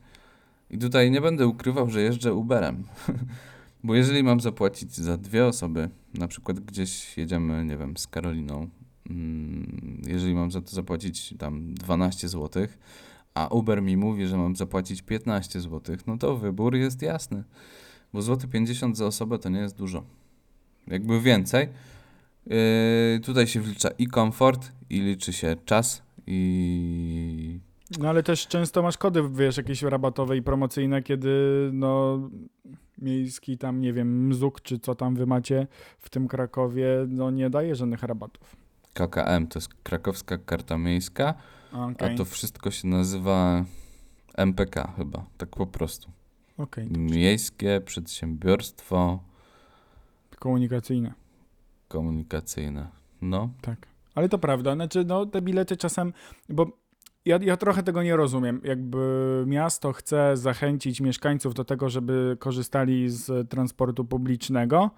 i 0.69 0.77
tutaj 0.77 1.11
nie 1.11 1.21
będę 1.21 1.47
ukrywał, 1.47 1.89
że 1.89 2.01
jeżdżę 2.01 2.33
Uberem, 2.33 2.83
bo 3.83 3.95
jeżeli 3.95 4.23
mam 4.23 4.39
zapłacić 4.39 4.95
za 4.95 5.17
dwie 5.17 5.45
osoby, 5.45 5.89
na 6.13 6.27
przykład 6.27 6.59
gdzieś 6.59 7.17
jedziemy, 7.17 7.65
nie 7.65 7.77
wiem, 7.77 7.97
z 7.97 8.07
Karoliną, 8.07 8.69
jeżeli 10.07 10.35
mam 10.35 10.51
za 10.51 10.61
to 10.61 10.69
zapłacić 10.69 11.33
tam 11.37 11.73
12 11.73 12.27
zł, 12.27 12.67
a 13.33 13.47
Uber 13.47 13.81
mi 13.81 13.97
mówi, 13.97 14.27
że 14.27 14.37
mam 14.37 14.55
zapłacić 14.55 15.01
15 15.01 15.61
zł, 15.61 15.95
no 16.07 16.17
to 16.17 16.37
wybór 16.37 16.75
jest 16.75 17.01
jasny, 17.01 17.43
bo 18.13 18.21
złoty 18.21 18.47
50 18.47 18.97
za 18.97 19.05
osobę 19.05 19.39
to 19.39 19.49
nie 19.49 19.59
jest 19.59 19.77
dużo. 19.77 20.03
Jakby 20.87 21.21
więcej. 21.21 21.69
Yy, 22.45 23.19
tutaj 23.23 23.47
się 23.47 23.61
wlicza 23.61 23.89
i 23.89 24.07
komfort, 24.07 24.71
i 24.89 25.01
liczy 25.01 25.33
się 25.33 25.55
czas, 25.65 26.03
i 26.27 27.59
No 27.99 28.09
ale 28.09 28.23
też 28.23 28.47
często 28.47 28.81
masz 28.81 28.97
kody, 28.97 29.23
wiesz, 29.33 29.57
jakieś 29.57 29.81
rabatowe 29.81 30.37
i 30.37 30.41
promocyjne, 30.41 31.03
kiedy 31.03 31.29
no 31.73 32.19
miejski 32.97 33.57
tam, 33.57 33.81
nie 33.81 33.93
wiem, 33.93 34.27
Mzuk 34.27 34.61
czy 34.61 34.79
co 34.79 34.95
tam 34.95 35.15
wy 35.15 35.25
macie 35.25 35.67
w 35.99 36.09
tym 36.09 36.27
Krakowie, 36.27 36.87
no 37.07 37.31
nie 37.31 37.49
daje 37.49 37.75
żadnych 37.75 38.03
rabatów. 38.03 38.64
KKM 38.95 39.47
to 39.47 39.59
jest 39.59 39.73
krakowska 39.83 40.37
karta 40.37 40.77
miejska, 40.77 41.33
A, 41.71 41.85
Okej, 41.85 42.13
a 42.13 42.17
to 42.17 42.25
wszystko 42.25 42.71
się 42.71 42.87
nazywa 42.87 43.65
MPK 44.37 44.93
chyba, 44.97 45.25
tak 45.37 45.49
po 45.49 45.67
prostu. 45.67 46.11
okej, 46.57 46.87
Miejskie 46.91 47.81
Przedsiębiorstwo 47.85 49.19
komunikacyjne, 50.39 51.13
Komunikacyjne. 51.87 52.87
No, 53.21 53.49
tak. 53.61 53.87
Ale 54.15 54.29
to 54.29 54.37
prawda, 54.37 54.75
znaczy 54.75 55.03
no 55.05 55.25
te 55.25 55.41
bilety 55.41 55.77
czasem, 55.77 56.13
bo 56.49 56.65
ja, 57.25 57.39
ja 57.41 57.57
trochę 57.57 57.83
tego 57.83 58.03
nie 58.03 58.15
rozumiem. 58.15 58.61
Jakby 58.63 59.43
miasto 59.47 59.93
chce 59.93 60.37
zachęcić 60.37 61.01
mieszkańców 61.01 61.53
do 61.53 61.65
tego, 61.65 61.89
żeby 61.89 62.37
korzystali 62.39 63.09
z 63.09 63.49
transportu 63.49 64.05
publicznego. 64.05 64.91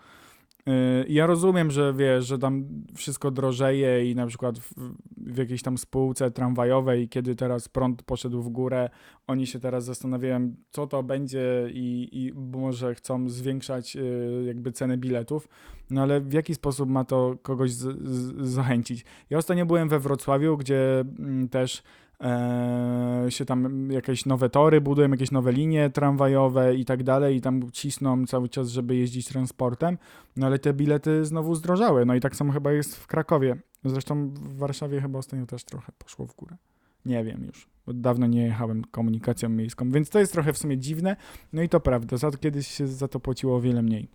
Yy, 0.68 1.06
Ja 1.08 1.26
rozumiem, 1.28 1.72
że 1.72 1.94
wiesz, 1.94 2.26
że 2.26 2.38
tam 2.38 2.66
wszystko 2.96 3.32
drożeje 3.32 4.12
i 4.12 4.16
na 4.16 4.28
przykład 4.28 4.60
w, 4.60 4.74
w 5.18 5.38
jakiejś 5.38 5.62
tam 5.62 5.78
spółce 5.78 6.32
tramwajowej, 6.32 7.10
kiedy 7.10 7.36
teraz 7.36 7.70
prąd 7.70 8.04
poszedł 8.04 8.42
w 8.42 8.50
górę, 8.50 8.90
oni 9.28 9.48
się 9.48 9.60
teraz 9.60 9.86
zastanawiają, 9.86 10.56
co 10.70 10.88
to 10.88 11.04
będzie 11.04 11.70
i, 11.74 12.10
i 12.12 12.34
może 12.34 12.96
chcą 12.96 13.30
zwiększać 13.30 13.96
yy, 13.96 14.44
jakby 14.48 14.72
cenę 14.72 14.98
biletów. 14.98 15.48
No 15.90 16.02
ale 16.02 16.22
w 16.22 16.34
jaki 16.34 16.56
sposób 16.56 16.90
ma 16.90 17.04
to 17.06 17.36
kogoś 17.42 17.72
z, 17.72 18.10
z, 18.10 18.48
zachęcić? 18.50 19.06
Ja 19.30 19.38
ostatnio 19.38 19.66
byłem 19.66 19.90
we 19.90 20.00
Wrocławiu, 20.00 20.58
gdzie 20.58 21.00
mm, 21.20 21.50
też 21.50 21.84
e, 22.22 23.26
się 23.30 23.46
tam 23.46 23.92
jakieś 23.92 24.26
nowe 24.26 24.50
tory 24.50 24.82
budują, 24.82 25.10
jakieś 25.10 25.32
nowe 25.32 25.52
linie 25.52 25.90
tramwajowe 25.90 26.76
i 26.76 26.86
tak 26.86 27.04
dalej 27.04 27.36
i 27.36 27.42
tam 27.42 27.72
cisną 27.72 28.26
cały 28.26 28.50
czas, 28.50 28.70
żeby 28.70 28.96
jeździć 28.96 29.28
transportem, 29.28 29.98
no 30.36 30.46
ale 30.46 30.60
te 30.60 30.74
bilety 30.74 31.26
znowu 31.26 31.56
zdrożały, 31.56 32.06
no 32.06 32.16
i 32.16 32.20
tak 32.20 32.36
samo 32.36 32.54
chyba 32.54 32.72
jest 32.72 32.96
w 32.96 33.08
Krakowie. 33.08 33.56
Zresztą 33.86 34.30
w 34.30 34.58
Warszawie 34.58 35.02
chyba 35.02 35.20
ostatnio 35.20 35.46
też 35.46 35.64
trochę 35.64 35.92
poszło 35.98 36.28
w 36.28 36.36
górę. 36.36 36.58
Nie 37.06 37.24
wiem 37.24 37.44
już, 37.44 37.68
bo 37.86 37.94
dawno 37.94 38.28
nie 38.28 38.42
jechałem 38.42 38.84
komunikacją 38.92 39.50
miejską, 39.50 39.92
więc 39.92 40.10
to 40.10 40.20
jest 40.20 40.34
trochę 40.34 40.54
w 40.54 40.58
sumie 40.58 40.78
dziwne, 40.78 41.16
no 41.54 41.62
i 41.62 41.70
to 41.70 41.80
prawda, 41.80 42.18
za 42.18 42.32
to 42.32 42.38
kiedyś 42.38 42.68
się 42.68 42.88
za 42.88 43.08
to 43.08 43.20
płaciło 43.20 43.56
o 43.56 43.62
wiele 43.62 43.82
mniej. 43.82 44.08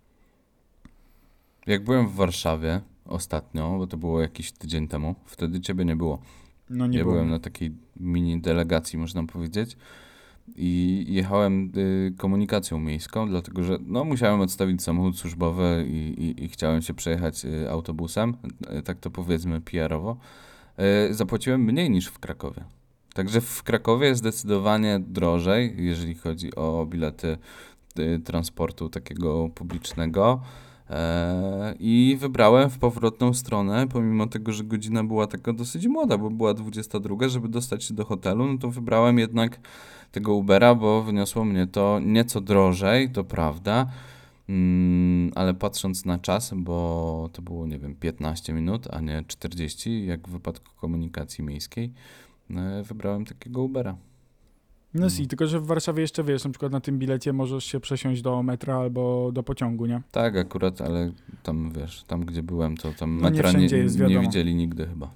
jak 1.66 1.84
byłem 1.84 2.08
w 2.08 2.14
Warszawie 2.14 2.80
ostatnio, 3.04 3.78
bo 3.78 3.86
to 3.86 3.96
było 3.96 4.20
jakiś 4.20 4.52
tydzień 4.52 4.88
temu, 4.88 5.14
wtedy 5.24 5.60
ciebie 5.60 5.84
nie 5.84 5.96
było. 5.96 6.18
No 6.70 6.86
nie 6.86 6.98
ja 6.98 7.04
byłem 7.04 7.30
na 7.30 7.38
takiej 7.38 7.72
mini 8.00 8.40
delegacji, 8.40 8.98
można 8.98 9.24
powiedzieć. 9.26 9.76
I 10.56 11.04
jechałem 11.08 11.72
y, 11.76 12.14
komunikacją 12.16 12.80
miejską, 12.80 13.28
dlatego 13.28 13.62
że 13.62 13.78
no, 13.86 14.04
musiałem 14.04 14.40
odstawić 14.40 14.82
samochód 14.82 15.18
służbowy 15.18 15.86
i, 15.88 16.24
i, 16.24 16.44
i 16.44 16.48
chciałem 16.48 16.82
się 16.82 16.94
przejechać 16.94 17.44
y, 17.44 17.70
autobusem, 17.70 18.36
y, 18.78 18.82
tak 18.82 19.00
to 19.00 19.10
powiedzmy 19.10 19.60
PR-owo. 19.60 20.16
Y, 21.10 21.14
zapłaciłem 21.14 21.60
mniej 21.60 21.90
niż 21.90 22.06
w 22.06 22.18
Krakowie. 22.18 22.64
Także 23.14 23.40
w 23.40 23.62
Krakowie 23.62 24.06
jest 24.06 24.20
zdecydowanie 24.20 25.00
drożej, 25.00 25.74
jeżeli 25.78 26.14
chodzi 26.14 26.54
o 26.54 26.86
bilety 26.86 27.38
y, 27.98 28.20
transportu 28.24 28.88
takiego 28.88 29.48
publicznego. 29.48 30.42
E, 30.92 31.74
I 31.78 32.16
wybrałem 32.20 32.70
w 32.70 32.78
powrotną 32.78 33.34
stronę, 33.34 33.86
pomimo 33.88 34.26
tego, 34.26 34.52
że 34.52 34.64
godzina 34.64 35.04
była 35.04 35.26
taka 35.26 35.52
dosyć 35.52 35.86
młoda, 35.86 36.18
bo 36.18 36.30
była 36.30 36.54
22, 36.54 37.28
żeby 37.28 37.48
dostać 37.48 37.84
się 37.84 37.94
do 37.94 38.04
hotelu, 38.04 38.46
no 38.46 38.58
to 38.58 38.70
wybrałem 38.70 39.18
jednak 39.18 39.60
tego 40.12 40.34
Ubera, 40.34 40.74
bo 40.74 41.02
wyniosło 41.02 41.44
mnie 41.44 41.66
to 41.66 42.00
nieco 42.04 42.40
drożej, 42.40 43.10
to 43.10 43.24
prawda, 43.24 43.86
mm, 44.48 45.32
ale 45.34 45.54
patrząc 45.54 46.04
na 46.04 46.18
czas, 46.18 46.54
bo 46.56 47.28
to 47.32 47.42
było, 47.42 47.66
nie 47.66 47.78
wiem, 47.78 47.94
15 47.94 48.52
minut, 48.52 48.88
a 48.90 49.00
nie 49.00 49.24
40, 49.26 50.06
jak 50.06 50.28
w 50.28 50.30
wypadku 50.30 50.76
komunikacji 50.76 51.44
miejskiej, 51.44 51.92
e, 52.50 52.82
wybrałem 52.82 53.24
takiego 53.24 53.62
Ubera. 53.62 53.96
No 54.94 55.10
si, 55.10 55.26
tylko 55.26 55.46
że 55.46 55.60
w 55.60 55.66
Warszawie 55.66 56.00
jeszcze 56.00 56.24
wiesz, 56.24 56.44
na 56.44 56.50
przykład 56.50 56.72
na 56.72 56.80
tym 56.80 56.98
bilecie 56.98 57.32
możesz 57.32 57.64
się 57.64 57.80
przesiąść 57.80 58.22
do 58.22 58.42
metra 58.42 58.76
albo 58.76 59.30
do 59.32 59.42
pociągu, 59.42 59.86
nie? 59.86 60.02
Tak, 60.10 60.36
akurat, 60.36 60.80
ale 60.80 61.12
tam, 61.42 61.72
wiesz, 61.72 62.04
tam 62.04 62.24
gdzie 62.24 62.42
byłem, 62.42 62.76
to 62.76 62.92
tam 62.92 63.18
No 63.20 63.30
nie 63.30 63.36
metra 63.36 63.50
nie, 63.50 63.58
wszędzie 63.58 63.78
jest, 63.78 63.98
nie 63.98 64.20
widzieli 64.20 64.54
nigdy 64.54 64.86
chyba. 64.86 65.10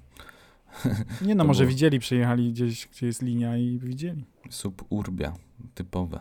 Nie 1.26 1.34
no, 1.34 1.44
może 1.44 1.64
było- 1.64 1.70
widzieli, 1.70 1.98
przyjechali 1.98 2.52
gdzieś, 2.52 2.88
gdzie 2.88 3.06
jest 3.06 3.22
linia 3.22 3.56
i 3.56 3.78
widzieli. 3.78 4.24
Suburbia, 4.50 5.32
typowe. 5.74 6.20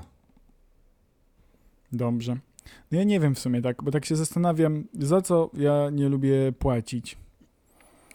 Dobrze. 1.91 2.37
No 2.91 2.97
ja 2.97 3.03
nie 3.03 3.19
wiem 3.19 3.35
w 3.35 3.39
sumie 3.39 3.61
tak, 3.61 3.83
bo 3.83 3.91
tak 3.91 4.05
się 4.05 4.15
zastanawiam, 4.15 4.83
za 4.93 5.21
co 5.21 5.49
ja 5.53 5.89
nie 5.91 6.09
lubię 6.09 6.51
płacić. 6.59 7.17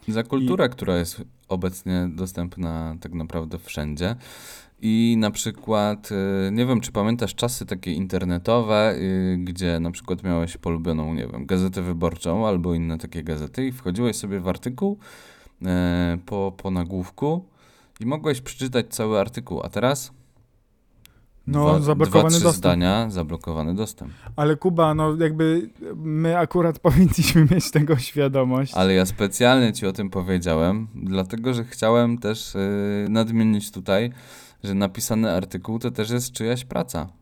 Za 0.09 0.23
kulturę, 0.23 0.68
która 0.68 0.97
jest 0.97 1.23
obecnie 1.50 2.09
dostępna 2.14 2.97
tak 3.00 3.14
naprawdę 3.14 3.59
wszędzie. 3.59 4.16
I 4.83 5.16
na 5.19 5.30
przykład, 5.30 6.09
y, 6.49 6.52
nie 6.52 6.66
wiem, 6.66 6.80
czy 6.80 6.92
pamiętasz 6.92 7.35
czasy 7.35 7.66
takie 7.66 7.92
internetowe, 7.92 8.95
y, 8.97 9.37
gdzie 9.38 9.80
na 9.80 9.90
przykład 9.90 10.23
miałeś 10.23 10.57
polubioną, 10.57 11.14
nie 11.14 11.26
wiem, 11.26 11.47
gazetę 11.47 11.83
wyborczą 11.83 12.47
albo 12.47 12.75
inne 12.75 12.99
takie 12.99 13.23
gazety 13.23 13.66
i 13.66 13.73
wchodziłeś 13.73 14.16
sobie 14.16 14.40
w 14.40 14.49
artykuł 14.49 14.99
e, 15.64 16.19
po, 16.26 16.52
po 16.57 16.71
nagłówku 16.71 17.45
i 18.00 18.07
mogłeś 18.07 18.40
przeczytać 18.40 18.87
cały 18.88 19.21
artykuł, 19.21 19.61
a 19.62 19.69
teraz 19.69 20.12
No, 21.50 21.71
dwa, 21.71 21.80
zablokowany 21.80 22.28
dwa, 22.28 22.37
trzy 22.37 22.45
dostęp. 22.45 22.57
zdania, 22.57 23.11
zablokowany 23.11 23.75
dostęp. 23.75 24.12
Ale 24.37 24.57
Kuba, 24.57 24.95
no 24.95 25.16
jakby 25.16 25.71
my 25.97 26.38
akurat 26.38 26.78
powinniśmy 26.88 27.47
mieć 27.50 27.71
tego 27.71 27.97
świadomość. 27.99 28.75
Ale 28.75 28.95
ja 28.95 29.07
specjalnie 29.07 29.73
ci 29.73 29.87
o 29.87 29.92
tym 29.92 30.11
powiedziałem, 30.11 30.88
dlatego 30.95 31.54
że 31.54 31.64
chciałem 31.64 32.19
też 32.19 32.54
yy, 32.54 33.09
nadmienić 33.09 33.71
tutaj, 33.71 34.12
że 34.64 34.75
napisany 34.75 35.33
artykuł 35.33 35.78
to 35.78 35.90
też 35.90 36.11
jest 36.11 36.33
czyjaś 36.33 36.64
praca. 36.64 37.20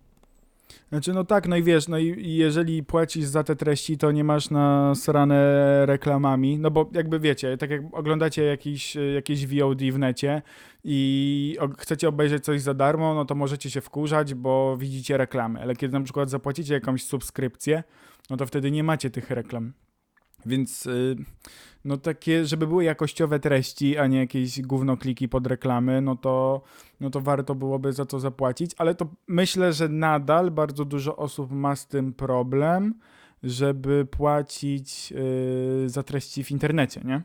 Znaczy, 0.88 1.12
no 1.12 1.24
tak, 1.24 1.48
no 1.48 1.56
i 1.56 1.62
wiesz, 1.62 1.88
no 1.88 1.98
i 1.98 2.34
jeżeli 2.34 2.82
płacisz 2.82 3.24
za 3.24 3.44
te 3.44 3.56
treści, 3.56 3.98
to 3.98 4.12
nie 4.12 4.24
masz 4.24 4.50
nasrane 4.50 5.86
reklamami, 5.86 6.58
no 6.58 6.70
bo 6.70 6.90
jakby 6.92 7.20
wiecie, 7.20 7.56
tak 7.56 7.70
jak 7.70 7.82
oglądacie 7.92 8.44
jakiś, 8.44 8.96
jakieś 9.14 9.46
VOD 9.46 9.82
w 9.82 9.98
necie 9.98 10.42
i 10.84 11.56
chcecie 11.78 12.08
obejrzeć 12.08 12.44
coś 12.44 12.62
za 12.62 12.74
darmo, 12.74 13.14
no 13.14 13.24
to 13.24 13.34
możecie 13.34 13.70
się 13.70 13.80
wkurzać, 13.80 14.34
bo 14.34 14.76
widzicie 14.76 15.16
reklamy, 15.16 15.60
ale 15.60 15.76
kiedy 15.76 15.98
na 15.98 16.04
przykład 16.04 16.30
zapłacicie 16.30 16.74
jakąś 16.74 17.04
subskrypcję, 17.04 17.82
no 18.30 18.36
to 18.36 18.46
wtedy 18.46 18.70
nie 18.70 18.84
macie 18.84 19.10
tych 19.10 19.30
reklam. 19.30 19.72
Więc 20.46 20.86
y, 20.86 21.16
no 21.84 21.96
takie, 21.96 22.44
żeby 22.44 22.66
były 22.66 22.84
jakościowe 22.84 23.40
treści, 23.40 23.98
a 23.98 24.06
nie 24.06 24.18
jakieś 24.18 24.62
gównokliki 24.62 25.28
pod 25.28 25.46
reklamy, 25.46 26.00
no 26.00 26.16
to, 26.16 26.62
no 27.00 27.10
to 27.10 27.20
warto 27.20 27.54
byłoby 27.54 27.92
za 27.92 28.04
to 28.06 28.20
zapłacić, 28.20 28.70
ale 28.78 28.94
to 28.94 29.06
myślę, 29.28 29.72
że 29.72 29.88
nadal 29.88 30.50
bardzo 30.50 30.84
dużo 30.84 31.16
osób 31.16 31.50
ma 31.50 31.76
z 31.76 31.86
tym 31.86 32.12
problem, 32.12 32.94
żeby 33.42 34.06
płacić 34.10 35.12
y, 35.12 35.88
za 35.88 36.02
treści 36.02 36.44
w 36.44 36.50
internecie, 36.50 37.00
nie? 37.04 37.22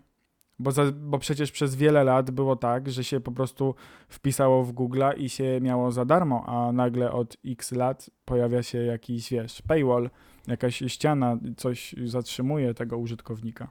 Bo, 0.64 0.72
za, 0.72 0.92
bo 0.92 1.20
przecież 1.20 1.52
przez 1.52 1.76
wiele 1.76 2.04
lat 2.04 2.32
było 2.32 2.56
tak, 2.56 2.90
że 2.90 3.04
się 3.04 3.20
po 3.20 3.32
prostu 3.32 3.76
wpisało 4.10 4.64
w 4.64 4.74
Google'a 4.74 5.18
i 5.18 5.30
się 5.30 5.60
miało 5.62 5.92
za 5.92 6.06
darmo, 6.06 6.46
a 6.46 6.72
nagle 6.72 7.12
od 7.12 7.38
x 7.46 7.72
lat 7.72 8.10
pojawia 8.26 8.64
się 8.64 8.78
jakiś, 8.78 9.30
wiesz, 9.30 9.62
paywall, 9.62 10.10
jakaś 10.48 10.84
ściana, 10.88 11.38
coś 11.58 11.96
zatrzymuje 12.06 12.74
tego 12.74 12.98
użytkownika 12.98 13.68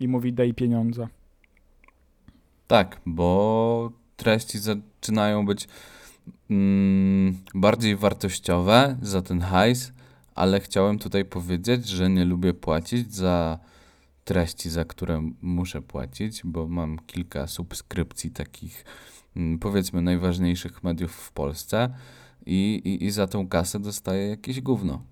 i 0.00 0.08
mówi 0.08 0.32
daj 0.32 0.54
pieniądze. 0.54 1.08
Tak, 2.66 3.00
bo 3.06 3.90
treści 4.16 4.58
zaczynają 4.58 5.46
być 5.46 5.68
mm, 6.50 7.36
bardziej 7.54 7.96
wartościowe 7.96 8.96
za 9.02 9.22
ten 9.22 9.40
hajs, 9.40 9.92
ale 10.34 10.60
chciałem 10.60 10.98
tutaj 10.98 11.24
powiedzieć, 11.24 11.88
że 11.88 12.10
nie 12.10 12.24
lubię 12.24 12.54
płacić 12.54 13.14
za 13.14 13.58
treści, 14.26 14.70
za 14.70 14.84
które 14.84 15.30
muszę 15.42 15.82
płacić, 15.82 16.42
bo 16.44 16.68
mam 16.68 16.98
kilka 16.98 17.46
subskrypcji 17.46 18.30
takich, 18.30 18.84
mm, 19.36 19.58
powiedzmy, 19.58 20.02
najważniejszych 20.02 20.84
mediów 20.84 21.12
w 21.12 21.32
Polsce 21.32 21.94
i, 22.46 22.82
i, 22.84 23.04
i 23.04 23.10
za 23.10 23.26
tą 23.26 23.48
kasę 23.48 23.80
dostaję 23.80 24.28
jakieś 24.28 24.60
gówno. 24.60 25.02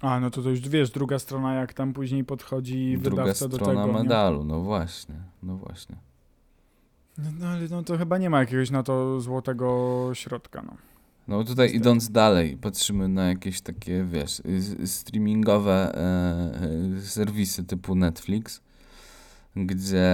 A, 0.00 0.20
no 0.20 0.30
to 0.30 0.42
to 0.42 0.50
już 0.50 0.60
wiesz, 0.60 0.90
druga 0.90 1.18
strona, 1.18 1.54
jak 1.54 1.74
tam 1.74 1.92
później 1.92 2.24
podchodzi 2.24 2.98
Druga 2.98 3.22
wydawca 3.22 3.48
do 3.48 3.56
strona 3.56 3.80
tego. 3.82 3.98
nie? 3.98 4.02
medalu, 4.02 4.44
no 4.44 4.60
właśnie, 4.60 5.14
no 5.42 5.56
właśnie. 5.56 5.96
No, 7.18 7.30
no 7.38 7.46
ale 7.48 7.68
no 7.68 7.82
to 7.82 7.98
chyba 7.98 8.18
nie 8.18 8.30
ma 8.30 8.40
jakiegoś 8.40 8.70
na 8.70 8.82
to 8.82 9.20
złotego 9.20 10.10
środka, 10.14 10.62
no. 10.62 10.89
No 11.30 11.44
tutaj 11.44 11.74
idąc 11.74 12.10
dalej, 12.10 12.56
patrzymy 12.56 13.08
na 13.08 13.28
jakieś 13.28 13.60
takie, 13.60 14.04
wiesz, 14.04 14.42
streamingowe 14.84 15.94
e, 15.94 16.98
e, 16.98 17.00
serwisy 17.02 17.64
typu 17.64 17.94
Netflix, 17.94 18.60
gdzie 19.56 20.08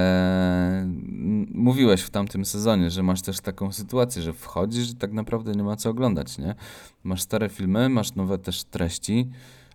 mówiłeś 1.54 2.02
w 2.02 2.10
tamtym 2.10 2.44
sezonie, 2.44 2.90
że 2.90 3.02
masz 3.02 3.22
też 3.22 3.40
taką 3.40 3.72
sytuację, 3.72 4.22
że 4.22 4.32
wchodzisz 4.32 4.90
i 4.90 4.94
tak 4.94 5.12
naprawdę 5.12 5.52
nie 5.52 5.62
ma 5.62 5.76
co 5.76 5.90
oglądać, 5.90 6.38
nie? 6.38 6.54
Masz 7.04 7.22
stare 7.22 7.48
filmy, 7.48 7.88
masz 7.88 8.14
nowe 8.14 8.38
też 8.38 8.64
treści, 8.64 9.30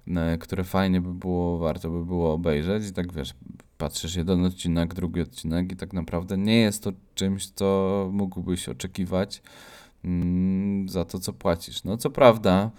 e, 0.07 0.37
które 0.37 0.63
fajnie 0.63 1.01
by 1.01 1.13
było, 1.13 1.57
warto 1.57 1.89
by 1.89 2.05
było 2.05 2.33
obejrzeć 2.33 2.87
i 2.87 2.93
tak 2.93 3.13
wiesz, 3.13 3.33
patrzysz 3.77 4.15
jeden 4.15 4.45
odcinek, 4.45 4.93
drugi 4.93 5.21
odcinek 5.21 5.71
i 5.71 5.75
tak 5.75 5.93
naprawdę 5.93 6.37
nie 6.37 6.59
jest 6.59 6.83
to 6.83 6.91
czymś, 7.15 7.49
co 7.49 8.09
mógłbyś 8.13 8.69
oczekiwać 8.69 9.41
za 10.85 11.05
to, 11.05 11.19
co 11.19 11.33
płacisz. 11.33 11.83
No 11.83 11.97
co 11.97 12.09
prawda, 12.09 12.71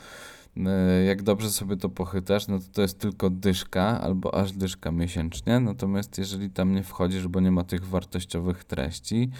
e, 0.56 1.04
jak 1.04 1.22
dobrze 1.22 1.50
sobie 1.50 1.76
to 1.76 1.88
pochytasz, 1.88 2.48
no 2.48 2.58
to 2.58 2.64
to 2.72 2.82
jest 2.82 2.98
tylko 2.98 3.30
dyszka 3.30 4.00
albo 4.00 4.35
aż 4.35 4.52
dyszka 4.52 4.90
miesięcznie, 4.90 5.61
natomiast 5.61 6.18
jeżeli 6.18 6.50
tam 6.50 6.74
nie 6.74 6.82
wchodzisz, 6.82 7.28
bo 7.28 7.40
nie 7.40 7.50
ma 7.50 7.64
tych 7.64 7.87
wartościowych 7.87 8.64
treści, 8.64 9.30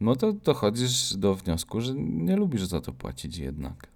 no 0.00 0.16
to 0.16 0.32
dochodzisz 0.32 1.16
do 1.16 1.34
wniosku, 1.34 1.80
że 1.80 1.94
nie 1.96 2.36
lubisz 2.36 2.64
za 2.64 2.80
to 2.80 2.92
płacić 2.92 3.38
jednak. 3.38 3.86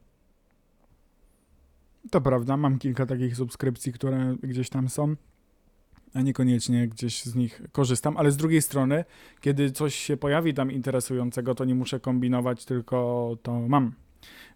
To 2.11 2.21
prawda, 2.21 2.57
mam 2.57 2.79
kilka 2.79 3.07
takich 3.07 3.37
subskrypcji, 3.37 3.93
które 3.93 4.37
gdzieś 4.43 4.69
tam 4.69 4.89
są, 4.89 5.17
a 6.15 6.23
niekoniecznie 6.23 6.89
gdzieś 6.89 7.23
z 7.23 7.35
nich 7.35 7.63
korzystam, 7.73 8.17
ale 8.17 8.31
z 8.31 8.37
drugiej 8.37 8.63
strony, 8.63 9.05
kiedy 9.41 9.71
coś 9.71 9.95
się 9.95 10.17
pojawi 10.17 10.55
tam 10.55 10.73
interesującego, 10.73 11.55
to 11.55 11.65
nie 11.65 11.75
muszę 11.75 12.01
kombinować, 12.01 12.65
tylko 12.65 13.37
to 13.43 13.69
mam. 13.69 13.93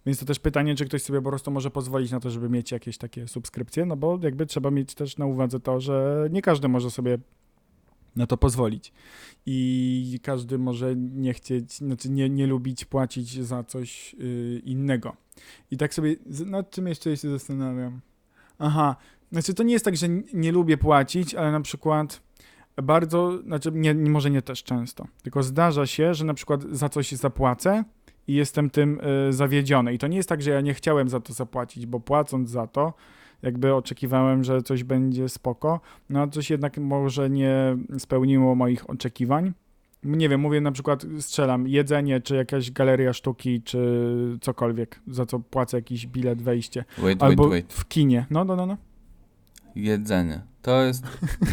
Więc 0.07 0.19
to 0.19 0.27
też 0.27 0.39
pytanie, 0.39 0.75
czy 0.75 0.85
ktoś 0.85 1.03
sobie 1.03 1.23
po 1.23 1.29
prostu 1.29 1.51
może 1.51 1.71
pozwolić 1.71 2.11
na 2.11 2.21
to, 2.21 2.31
żeby 2.31 2.49
mieć 2.49 2.73
jakieś 2.73 2.99
takie 2.99 3.29
subskrypcje, 3.29 3.87
no 3.87 3.97
bo 3.97 4.19
jakby 4.23 4.47
trzeba 4.47 4.71
mieć 4.71 4.95
też 4.95 5.17
na 5.17 5.27
uwadze 5.27 5.61
to, 5.61 5.81
że 5.81 6.29
nie 6.31 6.43
każdy 6.43 6.69
może 6.69 6.91
sobie 6.91 7.19
na 8.17 8.27
to 8.27 8.37
pozwolić. 8.37 8.93
I 9.47 10.21
każdy 10.23 10.59
może 10.59 10.97
nie 10.97 11.35
chcieć, 11.35 11.73
znaczy 11.73 12.11
nie, 12.11 12.31
nie 12.31 12.47
lubić 12.47 12.85
płacić 12.85 13.45
za 13.45 13.65
coś 13.65 14.15
yy, 14.15 14.63
innego. 14.65 15.17
I 15.71 15.77
tak 15.77 15.95
sobie, 15.95 16.17
nad 16.47 16.71
czym 16.71 16.87
jeszcze 16.87 17.17
się 17.17 17.31
zastanawiam? 17.31 18.01
Aha, 18.59 18.97
znaczy 19.33 19.55
to 19.55 19.63
nie 19.63 19.73
jest 19.73 19.85
tak, 19.85 19.97
że 19.97 20.07
nie 20.35 20.53
lubię 20.53 20.77
płacić, 20.77 21.35
ale 21.35 21.53
na 21.53 21.61
przykład 21.61 22.23
bardzo, 22.83 23.39
znaczy 23.43 23.71
nie, 23.75 23.95
nie- 23.95 24.11
może 24.11 24.31
nie 24.31 24.43
też 24.43 24.65
często, 24.65 25.07
tylko 25.23 25.43
zdarza 25.43 25.87
się, 25.87 26.15
że 26.15 26.25
na 26.25 26.35
przykład 26.35 26.63
za 26.71 26.89
coś 26.89 27.13
zapłacę 27.13 27.85
i 28.27 28.35
jestem 28.35 28.71
tym 28.71 29.01
y, 29.29 29.33
zawiedziony. 29.33 29.95
I 29.95 29.99
to 29.99 30.07
nie 30.07 30.17
jest 30.17 30.29
tak, 30.29 30.43
że 30.43 30.51
ja 30.51 30.61
nie 30.61 30.75
chciałem 30.75 31.09
za 31.09 31.21
to 31.21 31.33
zapłacić, 31.33 31.87
bo 31.87 32.01
płacąc 32.01 32.51
za 32.51 32.67
to, 32.67 32.93
jakby 33.43 33.75
oczekiwałem, 33.75 34.45
że 34.45 34.63
coś 34.63 34.85
będzie 34.85 35.29
spoko, 35.29 35.81
no 36.11 36.21
a 36.23 36.27
coś 36.29 36.51
jednak 36.51 36.79
może 36.79 37.31
nie 37.31 37.77
spełniło 37.99 38.55
moich 38.55 38.91
oczekiwań. 38.91 39.53
Nie 40.05 40.29
wiem, 40.29 40.41
mówię 40.41 40.61
na 40.61 40.73
przykład, 40.73 41.07
strzelam, 41.19 41.69
jedzenie, 41.69 42.21
czy 42.21 42.37
jakaś 42.37 42.71
galeria 42.71 43.13
sztuki, 43.13 43.63
czy 43.63 43.79
cokolwiek, 44.41 45.01
za 45.07 45.27
co 45.27 45.39
płacę 45.39 45.77
jakiś 45.77 46.07
bilet, 46.07 46.43
wejście. 46.43 46.85
Wait, 46.99 47.23
Albo 47.23 47.43
wait, 47.43 47.51
wait. 47.53 47.73
w 47.73 47.89
kinie. 47.89 48.27
No, 48.31 48.45
no, 48.45 48.57
no, 48.57 48.67
no. 48.67 48.77
Jedzenie. 49.75 50.41
To 50.63 50.83
jest. 50.83 51.05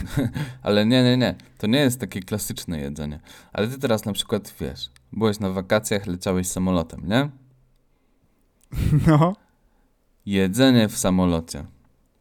Ale 0.64 0.86
nie, 0.86 1.04
nie, 1.04 1.18
nie. 1.18 1.36
To 1.58 1.68
nie 1.68 1.80
jest 1.80 2.00
takie 2.00 2.20
klasyczne 2.20 2.80
jedzenie. 2.80 3.20
Ale 3.54 3.68
ty 3.68 3.80
teraz 3.80 4.06
na 4.06 4.14
przykład 4.14 4.54
wiesz, 4.60 4.90
byłeś 5.14 5.40
na 5.40 5.50
wakacjach, 5.50 6.08
leciałeś 6.08 6.48
samolotem, 6.48 7.02
nie? 7.08 7.30
No, 9.08 9.36
Jedzenie 10.26 10.88
w 10.90 10.98
samolocie. 10.98 11.66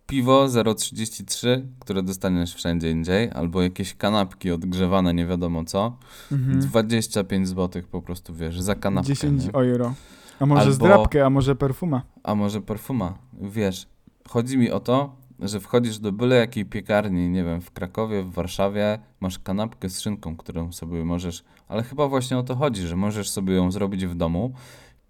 Piwo 0.06 0.46
0,33, 0.46 1.62
które 1.80 2.02
dostaniesz 2.02 2.54
wszędzie 2.54 2.90
indziej, 2.90 3.30
albo 3.30 3.62
jakieś 3.62 3.94
kanapki 3.94 4.50
odgrzewane, 4.50 5.14
nie 5.14 5.26
wiadomo 5.26 5.64
co. 5.64 5.96
mhm. 6.32 6.60
25 6.60 7.48
zł 7.48 7.82
po 7.90 8.02
prostu 8.02 8.34
wiesz, 8.34 8.60
za 8.60 8.74
kanapkę. 8.74 9.08
10 9.08 9.44
nie? 9.44 9.52
euro. 9.52 9.94
A 10.40 10.46
może 10.46 10.62
Albo- 10.62 10.72
zdrabkę, 10.74 11.26
a 11.26 11.30
może 11.30 11.56
perfuma. 11.56 12.02
A 12.22 12.34
może 12.34 12.60
perfuma. 12.60 13.18
Wiesz, 13.42 13.86
chodzi 14.28 14.58
mi 14.58 14.70
o 14.70 14.80
to, 14.80 15.16
że 15.40 15.60
wchodzisz 15.60 15.98
do 15.98 16.12
byle 16.12 16.36
jakiej 16.36 16.64
piekarni, 16.64 17.28
nie 17.28 17.44
wiem, 17.44 17.60
w 17.60 17.70
Krakowie, 17.70 18.22
w 18.22 18.32
Warszawie, 18.32 18.98
masz 19.20 19.38
kanapkę 19.38 19.88
z 19.88 20.00
szynką, 20.00 20.36
którą 20.36 20.72
sobie 20.72 21.04
możesz, 21.04 21.44
ale 21.68 21.82
chyba 21.82 22.08
właśnie 22.08 22.38
o 22.38 22.42
to 22.42 22.56
chodzi, 22.56 22.86
że 22.86 22.96
możesz 22.96 23.30
sobie 23.30 23.54
ją 23.54 23.70
zrobić 23.70 24.06
w 24.06 24.14
domu. 24.14 24.52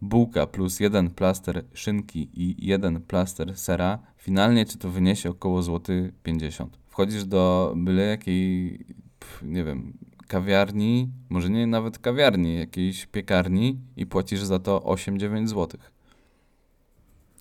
Bułka 0.00 0.46
plus 0.46 0.80
jeden 0.80 1.10
plaster 1.10 1.64
szynki 1.74 2.28
i 2.34 2.66
jeden 2.66 3.00
plaster 3.00 3.58
sera, 3.58 3.98
finalnie 4.16 4.66
ci 4.66 4.78
to 4.78 4.90
wyniesie 4.90 5.30
około 5.30 5.62
złoty 5.62 6.12
50. 6.22 6.78
Wchodzisz 6.88 7.24
do 7.24 7.74
byle 7.76 8.02
jakiej, 8.02 8.78
pf, 9.18 9.42
nie 9.42 9.64
wiem, 9.64 9.92
kawiarni, 10.28 11.10
może 11.28 11.50
nie 11.50 11.66
nawet 11.66 11.98
kawiarni, 11.98 12.58
jakiejś 12.58 13.06
piekarni 13.06 13.78
i 13.96 14.06
płacisz 14.06 14.40
za 14.40 14.58
to 14.58 14.78
8-9 14.78 15.46
złotych. 15.46 15.92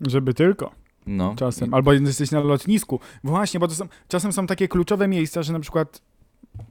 Żeby 0.01 0.33
tylko. 0.33 0.84
No. 1.07 1.35
Czasem. 1.35 1.73
Albo 1.73 1.93
jesteś 1.93 2.31
na 2.31 2.39
lotnisku. 2.39 2.99
Właśnie, 3.23 3.59
bo 3.59 3.67
to 3.67 3.75
są, 3.75 3.87
czasem 4.07 4.33
są 4.33 4.47
takie 4.47 4.67
kluczowe 4.67 5.07
miejsca, 5.07 5.43
że 5.43 5.53
na 5.53 5.59
przykład 5.59 6.01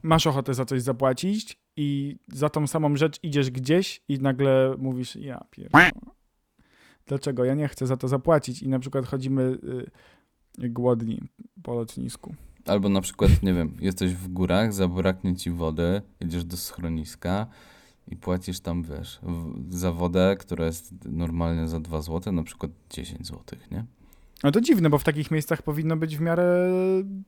masz 0.03 0.27
ochotę 0.27 0.53
za 0.53 0.65
coś 0.65 0.81
zapłacić 0.81 1.57
i 1.77 2.17
za 2.27 2.49
tą 2.49 2.67
samą 2.67 2.95
rzecz 2.95 3.19
idziesz 3.23 3.51
gdzieś 3.51 4.01
i 4.07 4.19
nagle 4.19 4.75
mówisz, 4.77 5.15
ja 5.15 5.45
pierdolę. 5.51 5.91
Dlaczego? 7.07 7.45
Ja 7.45 7.53
nie 7.53 7.67
chcę 7.67 7.87
za 7.87 7.97
to 7.97 8.07
zapłacić 8.07 8.63
i 8.63 8.69
na 8.69 8.79
przykład 8.79 9.05
chodzimy 9.05 9.57
y, 10.59 10.69
głodni 10.69 11.21
po 11.63 11.73
lotnisku. 11.73 12.35
Albo 12.65 12.89
na 12.89 13.01
przykład, 13.01 13.43
nie 13.43 13.53
wiem, 13.53 13.77
jesteś 13.79 14.13
w 14.13 14.27
górach, 14.27 14.73
zabraknie 14.73 15.35
ci 15.35 15.51
wody, 15.51 16.01
jedziesz 16.19 16.43
do 16.45 16.57
schroniska 16.57 17.47
i 18.07 18.15
płacisz 18.15 18.59
tam, 18.59 18.83
wiesz, 18.83 19.19
w, 19.23 19.73
za 19.73 19.91
wodę, 19.91 20.35
która 20.39 20.65
jest 20.65 20.93
normalnie 21.05 21.67
za 21.67 21.79
2 21.79 22.01
zł, 22.01 22.33
na 22.33 22.43
przykład 22.43 22.71
10 22.89 23.27
zł, 23.27 23.59
nie? 23.71 23.85
No 24.43 24.51
to 24.51 24.61
dziwne, 24.61 24.89
bo 24.89 24.97
w 24.97 25.03
takich 25.03 25.31
miejscach 25.31 25.61
powinno 25.61 25.97
być 25.97 26.17
w 26.17 26.21
miarę 26.21 26.69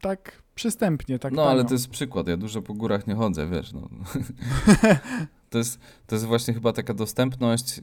tak 0.02 0.41
przystępnie, 0.56 1.20
tak 1.20 1.34
no, 1.34 1.50
ale 1.50 1.65
to 1.65 1.74
jest 1.74 1.89
przykład. 1.89 2.28
Ja 2.28 2.38
dużo 2.38 2.62
po 2.62 2.74
górach 2.74 3.08
nie 3.08 3.15
chodzę, 3.15 3.48
wiesz. 3.48 3.74
No. 3.74 3.89
to, 5.50 5.58
jest, 5.58 5.80
to 6.08 6.15
jest 6.15 6.26
właśnie 6.26 6.54
chyba 6.54 6.74
taka 6.74 6.93
dostępność 6.93 7.82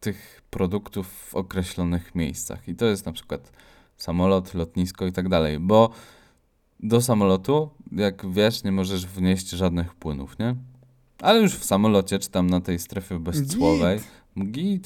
tych 0.00 0.42
produktów 0.50 1.06
w 1.08 1.34
określonych 1.34 2.14
miejscach. 2.14 2.68
I 2.68 2.74
to 2.74 2.84
jest 2.86 3.06
na 3.06 3.12
przykład 3.12 3.52
samolot, 3.96 4.54
lotnisko 4.54 5.06
i 5.06 5.12
tak 5.12 5.28
dalej. 5.28 5.60
Bo 5.60 5.90
do 6.80 7.00
samolotu, 7.00 7.70
jak 7.92 8.32
wiesz, 8.32 8.64
nie 8.64 8.72
możesz 8.72 9.06
wnieść 9.06 9.50
żadnych 9.50 9.94
płynów, 9.94 10.38
nie? 10.38 10.56
Ale 11.18 11.40
już 11.40 11.54
w 11.54 11.64
samolocie, 11.64 12.18
czy 12.18 12.30
tam 12.30 12.50
na 12.50 12.60
tej 12.60 12.78
strefie 12.78 13.18
bezcłowej, 13.18 13.98
git, 13.98 14.08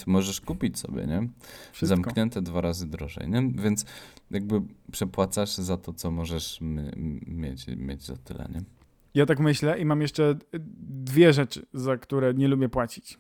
możesz 0.07 0.41
kupić 0.41 0.79
sobie, 0.79 1.07
nie? 1.07 1.29
Wszystko. 1.73 1.97
Zamknięte 1.97 2.43
dwa 2.43 2.61
razy 2.61 2.87
drożej, 2.87 3.29
nie? 3.29 3.51
Więc 3.55 3.85
jakby 4.31 4.63
przepłacasz 4.93 5.55
za 5.55 5.77
to, 5.77 5.93
co 5.93 6.11
możesz 6.11 6.59
mieć, 7.27 7.67
mieć 7.77 8.03
za 8.03 8.17
tyle, 8.17 8.49
nie? 8.55 8.63
Ja 9.15 9.27
tak 9.27 9.41
myślę 9.41 9.79
i 9.79 9.85
mam 9.85 10.03
jeszcze 10.03 10.35
dwie 10.81 11.33
rzeczy, 11.33 11.67
za 11.73 11.97
które 11.97 12.35
nie 12.35 12.49
lubię 12.49 12.69
płacić. 12.69 13.19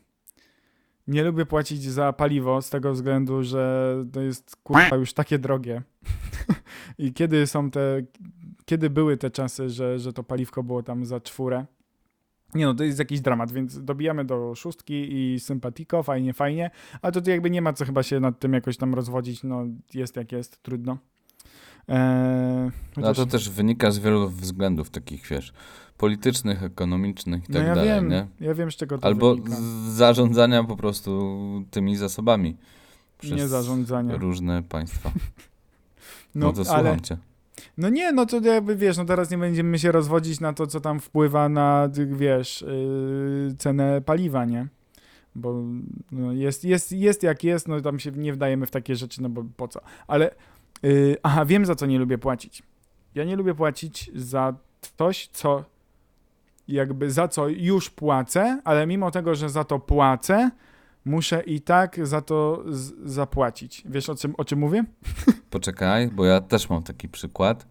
Nie 1.06 1.24
lubię 1.24 1.46
płacić 1.46 1.82
za 1.82 2.12
paliwo 2.12 2.62
z 2.62 2.70
tego 2.70 2.92
względu, 2.92 3.42
że 3.42 3.94
to 4.12 4.20
jest 4.20 4.56
kurwa 4.56 4.96
już 4.96 5.12
takie 5.12 5.38
drogie. 5.38 5.82
I 6.98 7.12
kiedy 7.12 7.46
są 7.46 7.70
te, 7.70 8.02
kiedy 8.64 8.90
były 8.90 9.16
te 9.16 9.30
czasy, 9.30 9.70
że, 9.70 9.98
że 9.98 10.12
to 10.12 10.22
paliwko 10.22 10.62
było 10.62 10.82
tam 10.82 11.04
za 11.04 11.20
czwórę. 11.20 11.66
Nie 12.54 12.64
no, 12.66 12.74
to 12.74 12.84
jest 12.84 12.98
jakiś 12.98 13.20
dramat, 13.20 13.52
więc 13.52 13.84
dobijamy 13.84 14.24
do 14.24 14.54
szóstki 14.54 15.08
i 15.12 15.40
sympatiko, 15.40 16.02
fajnie, 16.02 16.32
fajnie, 16.34 16.70
ale 17.02 17.12
to, 17.12 17.30
jakby 17.30 17.50
nie 17.50 17.62
ma 17.62 17.72
co 17.72 17.84
chyba 17.84 18.02
się 18.02 18.20
nad 18.20 18.38
tym 18.38 18.52
jakoś 18.52 18.76
tam 18.76 18.94
rozwodzić, 18.94 19.42
no 19.42 19.64
jest 19.94 20.16
jak 20.16 20.32
jest, 20.32 20.62
trudno. 20.62 20.98
Eee, 21.88 21.96
A 22.68 23.00
chociaż- 23.00 23.16
to 23.16 23.26
też 23.26 23.50
wynika 23.50 23.90
z 23.90 23.98
wielu 23.98 24.28
względów 24.28 24.90
takich, 24.90 25.26
wiesz, 25.26 25.52
politycznych, 25.98 26.62
ekonomicznych 26.62 27.44
i 27.44 27.52
tak 27.52 27.62
no 27.62 27.68
ja 27.68 27.74
dalej, 27.74 27.90
wiem, 27.90 28.08
nie? 28.08 28.26
ja 28.40 28.54
wiem 28.54 28.72
z 28.72 28.76
czego 28.76 28.98
to 28.98 29.06
Albo 29.06 29.34
wynika. 29.34 29.56
zarządzania 29.88 30.64
po 30.64 30.76
prostu 30.76 31.38
tymi 31.70 31.96
zasobami 31.96 32.56
przez 33.18 33.37
Nie 33.37 33.48
zarządzania. 33.48 34.16
różne 34.16 34.62
państwa. 34.62 35.11
No, 36.34 36.46
No, 36.46 36.52
to 36.52 36.64
słucham 36.64 36.87
ale, 36.87 37.00
cię. 37.00 37.16
No 37.78 37.88
nie, 37.88 38.12
no 38.12 38.26
to 38.26 38.40
jakby 38.40 38.76
wiesz, 38.76 38.96
no 38.96 39.04
teraz 39.04 39.30
nie 39.30 39.38
będziemy 39.38 39.78
się 39.78 39.92
rozwodzić 39.92 40.40
na 40.40 40.52
to, 40.52 40.66
co 40.66 40.80
tam 40.80 41.00
wpływa 41.00 41.48
na, 41.48 41.88
wiesz, 42.06 42.64
yy, 43.48 43.54
cenę 43.58 44.00
paliwa, 44.00 44.44
nie? 44.44 44.66
Bo 45.34 45.62
no 46.12 46.32
jest, 46.32 46.64
jest, 46.64 46.92
jest 46.92 47.22
jak 47.22 47.44
jest, 47.44 47.68
no 47.68 47.80
tam 47.80 47.98
się 47.98 48.10
nie 48.10 48.32
wdajemy 48.32 48.66
w 48.66 48.70
takie 48.70 48.96
rzeczy, 48.96 49.22
no 49.22 49.28
bo 49.28 49.44
po 49.56 49.68
co? 49.68 49.80
Ale, 50.06 50.34
yy, 50.82 51.16
aha, 51.22 51.44
wiem 51.44 51.66
za 51.66 51.74
co 51.74 51.86
nie 51.86 51.98
lubię 51.98 52.18
płacić. 52.18 52.62
Ja 53.14 53.24
nie 53.24 53.36
lubię 53.36 53.54
płacić 53.54 54.10
za 54.14 54.54
coś, 54.98 55.28
co 55.32 55.64
jakby 56.68 57.10
za 57.10 57.28
co 57.28 57.48
już 57.48 57.90
płacę, 57.90 58.60
ale 58.64 58.86
mimo 58.86 59.10
tego, 59.10 59.34
że 59.34 59.48
za 59.48 59.64
to 59.64 59.78
płacę, 59.78 60.50
muszę 61.04 61.42
i 61.42 61.61
tak 61.61 62.06
za 62.06 62.20
to 62.20 62.64
zapłacić. 63.04 63.82
Wiesz 63.87 64.08
o 64.08 64.14
czym, 64.14 64.34
o 64.38 64.44
czym 64.44 64.58
mówię? 64.58 64.84
Poczekaj, 65.50 66.08
bo 66.08 66.24
ja 66.24 66.40
też 66.40 66.70
mam 66.70 66.82
taki 66.82 67.08
przykład, 67.08 67.66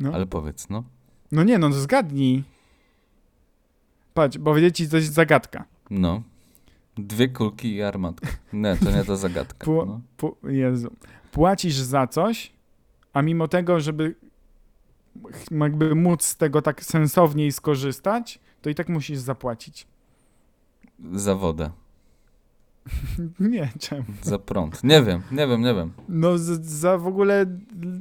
No. 0.00 0.10
ale 0.14 0.26
powiedz, 0.26 0.68
no. 0.70 0.84
No 1.32 1.44
nie, 1.44 1.58
no 1.58 1.72
zgadnij. 1.72 2.44
Patrz, 4.14 4.38
powiedzieć 4.38 4.76
ci 4.76 4.88
coś 4.88 5.04
zagadka. 5.04 5.64
No. 5.90 6.22
Dwie 6.96 7.28
kulki 7.28 7.74
i 7.74 7.82
armatka. 7.82 8.28
Nie, 8.52 8.76
to 8.76 8.90
nie 8.90 9.04
ta 9.04 9.16
zagadka. 9.16 9.66
No. 9.66 10.00
Jezu. 10.50 10.90
Płacisz 11.32 11.74
za 11.74 12.06
coś, 12.06 12.52
a 13.12 13.22
mimo 13.22 13.48
tego, 13.48 13.80
żeby 13.80 14.14
jakby 15.50 15.94
móc 15.94 16.24
z 16.24 16.36
tego 16.36 16.62
tak 16.62 16.84
sensowniej 16.84 17.52
skorzystać, 17.52 18.38
to 18.62 18.70
i 18.70 18.74
tak 18.74 18.88
musisz 18.88 19.18
zapłacić. 19.18 19.86
Za 21.12 21.34
wodę, 21.34 21.70
Nie, 23.40 23.68
czemu? 23.78 24.04
za 24.22 24.38
prąd. 24.38 24.84
Nie 24.84 25.02
wiem, 25.02 25.22
nie 25.32 25.46
wiem, 25.46 25.60
nie 25.62 25.74
wiem. 25.74 25.92
No 26.08 26.38
z- 26.38 26.64
za 26.66 26.98
w 26.98 27.06
ogóle 27.06 27.46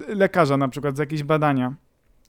lekarza 0.08 0.58
na 0.58 0.68
przykład, 0.68 0.98
za 0.98 1.04
jakieś 1.04 1.24
badania. 1.24 1.76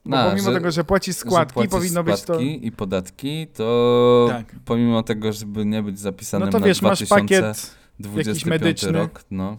Bo 0.05 0.17
A, 0.19 0.29
pomimo 0.29 0.47
że- 0.49 0.53
tego, 0.57 0.71
że 0.71 0.83
płacisz 0.83 1.15
że 1.15 1.21
składki, 1.21 1.53
płacisz 1.53 1.71
powinno 1.71 2.03
być 2.03 2.15
to... 2.15 2.21
składki 2.21 2.67
i 2.67 2.71
podatki, 2.71 3.47
to 3.53 4.25
Tak. 4.29 4.55
pomimo 4.65 5.03
tego, 5.03 5.33
żeby 5.33 5.65
nie 5.65 5.83
być 5.83 5.99
zapisanym 5.99 6.45
No 6.45 6.51
to 6.51 6.59
na 6.59 6.65
wiesz, 6.65 6.81
masz 6.81 7.03
2025 7.03 8.13
pakiet 8.15 8.27
jakiś 8.27 8.45
medyczny. 8.45 8.91
rok, 8.91 9.23
no. 9.31 9.57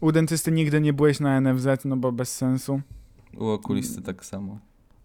u 0.00 0.12
dentysty 0.12 0.52
nigdy 0.52 0.80
nie 0.80 0.92
byłeś 0.92 1.20
na 1.20 1.40
NFZ, 1.40 1.66
no 1.84 1.96
bo 1.96 2.12
bez 2.12 2.36
sensu. 2.36 2.80
U 3.38 3.46
okulisty 3.48 4.02
tak 4.02 4.24
samo. 4.24 4.58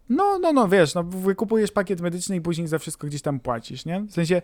No, 0.09 0.39
no, 0.39 0.53
no, 0.53 0.67
wiesz, 0.67 0.95
no 0.95 1.03
wykupujesz 1.03 1.71
pakiet 1.71 2.01
medyczny 2.01 2.35
i 2.35 2.41
później 2.41 2.67
za 2.67 2.79
wszystko 2.79 3.07
gdzieś 3.07 3.21
tam 3.21 3.39
płacisz, 3.39 3.85
nie? 3.85 3.99
W 4.01 4.11
sensie, 4.11 4.41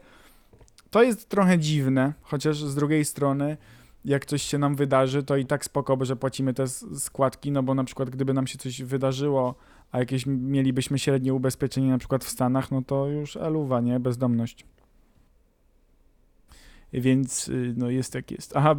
to 0.92 1.04
jest 1.04 1.30
trochę 1.30 1.60
dziwne, 1.60 2.14
chociaż 2.22 2.64
z 2.64 2.76
drugiej 2.76 3.06
strony, 3.06 3.58
jak 4.06 4.26
coś 4.26 4.42
się 4.42 4.58
nam 4.58 4.76
wydarzy, 4.76 5.24
to 5.24 5.38
i 5.38 5.46
tak 5.46 5.66
spoko, 5.66 5.98
bo 5.98 6.06
że 6.06 6.16
płacimy 6.16 6.54
te 6.54 6.68
składki, 6.98 7.52
no 7.52 7.64
bo 7.64 7.76
na 7.76 7.84
przykład 7.84 8.10
gdyby 8.10 8.34
nam 8.34 8.48
się 8.48 8.58
coś 8.58 8.82
wydarzyło, 8.82 9.56
a 9.92 10.00
jakieś 10.00 10.26
mielibyśmy 10.26 11.00
średnie 11.00 11.34
ubezpieczenie 11.34 11.90
na 11.90 11.98
przykład 11.98 12.24
w 12.24 12.30
Stanach, 12.30 12.72
no 12.72 12.82
to 12.82 13.08
już 13.08 13.38
eluwa, 13.38 13.82
nie? 13.82 14.00
Bezdomność. 14.00 14.66
Więc, 16.94 17.48
y, 17.48 17.74
no 17.78 17.90
jest 17.90 18.16
jak 18.16 18.32
jest. 18.32 18.56
Aha, 18.56 18.76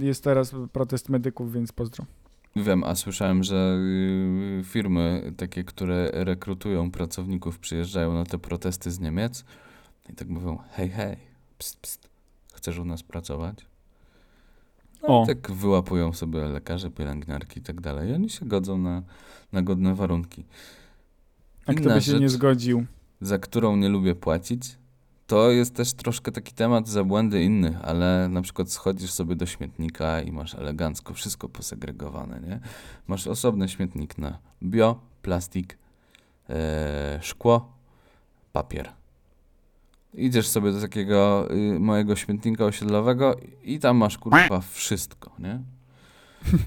jest 0.00 0.24
teraz 0.24 0.54
protest 0.72 1.08
medyków, 1.08 1.52
więc 1.52 1.72
pozdro. 1.72 2.04
Wiem, 2.56 2.84
a 2.84 2.94
słyszałem, 2.94 3.42
że 3.42 3.78
y, 4.60 4.64
firmy 4.64 5.32
takie, 5.36 5.64
które 5.64 6.10
rekrutują 6.12 6.90
pracowników, 6.90 7.58
przyjeżdżają 7.58 8.14
na 8.14 8.24
te 8.24 8.38
protesty 8.38 8.90
z 8.90 9.00
Niemiec 9.00 9.44
i 10.10 10.14
tak 10.14 10.28
mówią, 10.28 10.58
hej, 10.70 10.88
hej, 10.88 11.16
pst, 11.58 11.78
pst, 11.80 12.08
chcesz 12.54 12.78
u 12.78 12.84
nas 12.84 13.02
pracować? 13.02 13.66
No, 15.08 15.24
tak 15.26 15.52
wyłapują 15.52 16.12
sobie 16.12 16.40
lekarze, 16.40 16.90
pielęgniarki 16.90 17.60
i 17.60 17.62
tak 17.62 17.80
dalej. 17.80 18.14
Oni 18.14 18.30
się 18.30 18.46
godzą 18.46 18.78
na, 18.78 19.02
na 19.52 19.62
godne 19.62 19.94
warunki. 19.94 20.44
A 21.66 21.74
kto 21.74 21.88
by 21.88 22.02
się 22.02 22.12
rzecz, 22.12 22.20
nie 22.20 22.28
zgodził? 22.28 22.86
za 23.20 23.38
którą 23.38 23.76
nie 23.76 23.88
lubię 23.88 24.14
płacić, 24.14 24.78
to 25.26 25.50
jest 25.50 25.74
też 25.74 25.92
troszkę 25.92 26.32
taki 26.32 26.52
temat 26.52 26.88
za 26.88 27.04
błędy 27.04 27.42
innych, 27.42 27.76
ale 27.82 28.28
na 28.28 28.42
przykład 28.42 28.70
schodzisz 28.70 29.10
sobie 29.10 29.36
do 29.36 29.46
śmietnika 29.46 30.20
i 30.20 30.32
masz 30.32 30.54
elegancko 30.54 31.14
wszystko 31.14 31.48
posegregowane, 31.48 32.40
nie? 32.40 32.60
Masz 33.06 33.26
osobny 33.26 33.68
śmietnik 33.68 34.18
na 34.18 34.38
bio, 34.62 35.00
plastik, 35.22 35.78
e, 36.50 37.18
szkło, 37.22 37.72
papier. 38.52 38.92
Idziesz 40.14 40.48
sobie 40.48 40.72
do 40.72 40.80
takiego 40.80 41.48
y, 41.54 41.80
mojego 41.80 42.16
śmietnika 42.16 42.64
osiedlowego 42.64 43.36
i 43.64 43.78
tam 43.78 43.96
masz 43.96 44.18
kurwa 44.18 44.60
wszystko, 44.60 45.30
nie? 45.38 45.60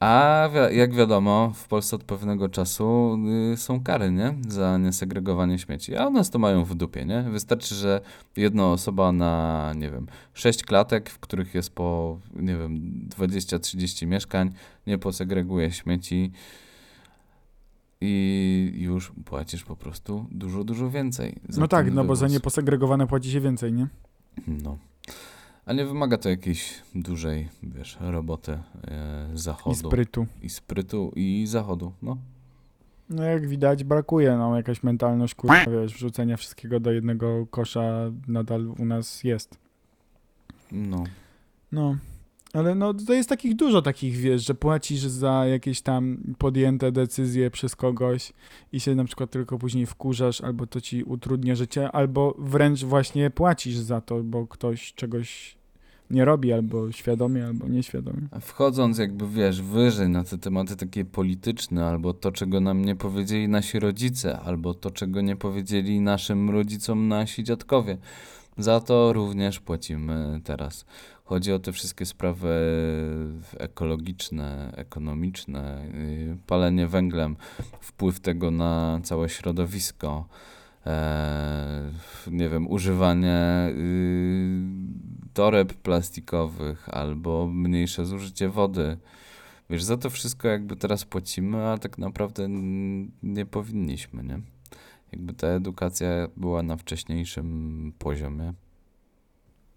A 0.00 0.48
wi- 0.52 0.76
jak 0.76 0.94
wiadomo, 0.94 1.52
w 1.54 1.68
Polsce 1.68 1.96
od 1.96 2.04
pewnego 2.04 2.48
czasu 2.48 3.18
y, 3.52 3.56
są 3.56 3.82
kary, 3.82 4.10
nie? 4.10 4.34
Za 4.48 4.78
niesegregowanie 4.78 5.58
śmieci. 5.58 5.96
A 5.96 6.06
u 6.06 6.10
nas 6.10 6.30
to 6.30 6.38
mają 6.38 6.64
w 6.64 6.74
dupie, 6.74 7.04
nie? 7.04 7.22
Wystarczy, 7.22 7.74
że 7.74 8.00
jedna 8.36 8.66
osoba 8.66 9.12
na, 9.12 9.72
nie 9.76 9.90
wiem, 9.90 10.06
sześć 10.34 10.62
klatek, 10.62 11.10
w 11.10 11.18
których 11.18 11.54
jest 11.54 11.70
po, 11.70 12.18
nie 12.34 12.56
wiem, 12.56 12.80
20-30 13.18 14.06
mieszkań, 14.06 14.50
nie 14.86 14.98
posegreguje 14.98 15.72
śmieci 15.72 16.32
i 18.00 18.72
już 18.78 19.12
płacisz 19.24 19.64
po 19.64 19.76
prostu 19.76 20.26
dużo, 20.30 20.64
dużo 20.64 20.90
więcej. 20.90 21.36
za 21.48 21.60
No 21.60 21.68
tak, 21.68 21.92
no 21.92 22.04
bo 22.04 22.16
za 22.16 22.26
wywóz. 22.26 22.34
nieposegregowane 22.34 23.06
płaci 23.06 23.30
się 23.30 23.40
więcej, 23.40 23.72
nie? 23.72 23.86
No. 24.46 24.78
A 25.66 25.72
nie 25.72 25.84
wymaga 25.86 26.18
to 26.18 26.28
jakiejś 26.28 26.82
dużej, 26.94 27.48
wiesz, 27.62 27.98
roboty 28.00 28.52
e, 28.52 29.30
zachodu. 29.34 29.76
I 29.76 29.78
sprytu. 29.78 30.26
I 30.42 30.48
sprytu 30.50 31.12
i 31.16 31.46
zachodu, 31.46 31.92
no. 32.02 32.16
No 33.10 33.22
jak 33.22 33.48
widać 33.48 33.84
brakuje 33.84 34.36
nam 34.36 34.56
jakaś 34.56 34.82
mentalność, 34.82 35.34
kurwa, 35.34 35.64
wiesz, 35.66 35.94
wrzucenia 35.94 36.36
wszystkiego 36.36 36.80
do 36.80 36.92
jednego 36.92 37.46
kosza 37.46 38.10
nadal 38.28 38.66
u 38.78 38.84
nas 38.84 39.24
jest. 39.24 39.58
No. 40.72 41.04
No, 41.72 41.96
ale 42.52 42.74
no 42.74 42.94
to 42.94 43.12
jest 43.12 43.28
takich 43.28 43.56
dużo 43.56 43.82
takich, 43.82 44.16
wiesz, 44.16 44.46
że 44.46 44.54
płacisz 44.54 45.00
za 45.00 45.46
jakieś 45.46 45.80
tam 45.80 46.18
podjęte 46.38 46.92
decyzje 46.92 47.50
przez 47.50 47.76
kogoś 47.76 48.32
i 48.72 48.80
się 48.80 48.94
na 48.94 49.04
przykład 49.04 49.30
tylko 49.30 49.58
później 49.58 49.86
wkurzasz, 49.86 50.40
albo 50.40 50.66
to 50.66 50.80
ci 50.80 51.04
utrudnia 51.04 51.54
życie, 51.54 51.92
albo 51.92 52.34
wręcz 52.38 52.84
właśnie 52.84 53.30
płacisz 53.30 53.76
za 53.76 54.00
to, 54.00 54.22
bo 54.22 54.46
ktoś 54.46 54.94
czegoś 54.94 55.60
nie 56.10 56.24
robi, 56.24 56.52
albo 56.52 56.92
świadomie, 56.92 57.46
albo 57.46 57.68
nieświadomie. 57.68 58.28
Wchodząc 58.40 58.98
jakby, 58.98 59.28
wiesz, 59.28 59.62
wyżej 59.62 60.08
na 60.08 60.24
te 60.24 60.38
tematy 60.38 60.76
takie 60.76 61.04
polityczne, 61.04 61.86
albo 61.86 62.14
to, 62.14 62.32
czego 62.32 62.60
nam 62.60 62.84
nie 62.84 62.96
powiedzieli 62.96 63.48
nasi 63.48 63.78
rodzice, 63.78 64.40
albo 64.40 64.74
to, 64.74 64.90
czego 64.90 65.20
nie 65.20 65.36
powiedzieli 65.36 66.00
naszym 66.00 66.50
rodzicom 66.50 67.08
nasi 67.08 67.44
dziadkowie, 67.44 67.98
Za 68.58 68.80
to 68.80 69.12
również 69.12 69.60
płacimy 69.60 70.40
teraz. 70.44 70.84
Chodzi 71.30 71.52
o 71.52 71.58
te 71.58 71.72
wszystkie 71.72 72.06
sprawy 72.06 72.48
ekologiczne, 73.58 74.72
ekonomiczne, 74.76 75.84
y, 75.84 76.36
palenie 76.46 76.86
węglem, 76.86 77.36
wpływ 77.80 78.20
tego 78.20 78.50
na 78.50 79.00
całe 79.02 79.28
środowisko, 79.28 80.28
e, 80.86 81.92
nie 82.30 82.48
wiem, 82.48 82.70
używanie 82.70 83.68
y, 83.68 84.60
toreb 85.34 85.74
plastikowych 85.74 86.88
albo 86.88 87.46
mniejsze 87.46 88.06
zużycie 88.06 88.48
wody. 88.48 88.98
Wiesz, 89.70 89.82
za 89.82 89.96
to 89.96 90.10
wszystko 90.10 90.48
jakby 90.48 90.76
teraz 90.76 91.04
płacimy, 91.04 91.66
a 91.66 91.78
tak 91.78 91.98
naprawdę 91.98 92.46
nie 93.22 93.46
powinniśmy, 93.46 94.22
nie? 94.22 94.40
Jakby 95.12 95.34
ta 95.34 95.46
edukacja 95.46 96.08
była 96.36 96.62
na 96.62 96.76
wcześniejszym 96.76 97.92
poziomie. 97.98 98.54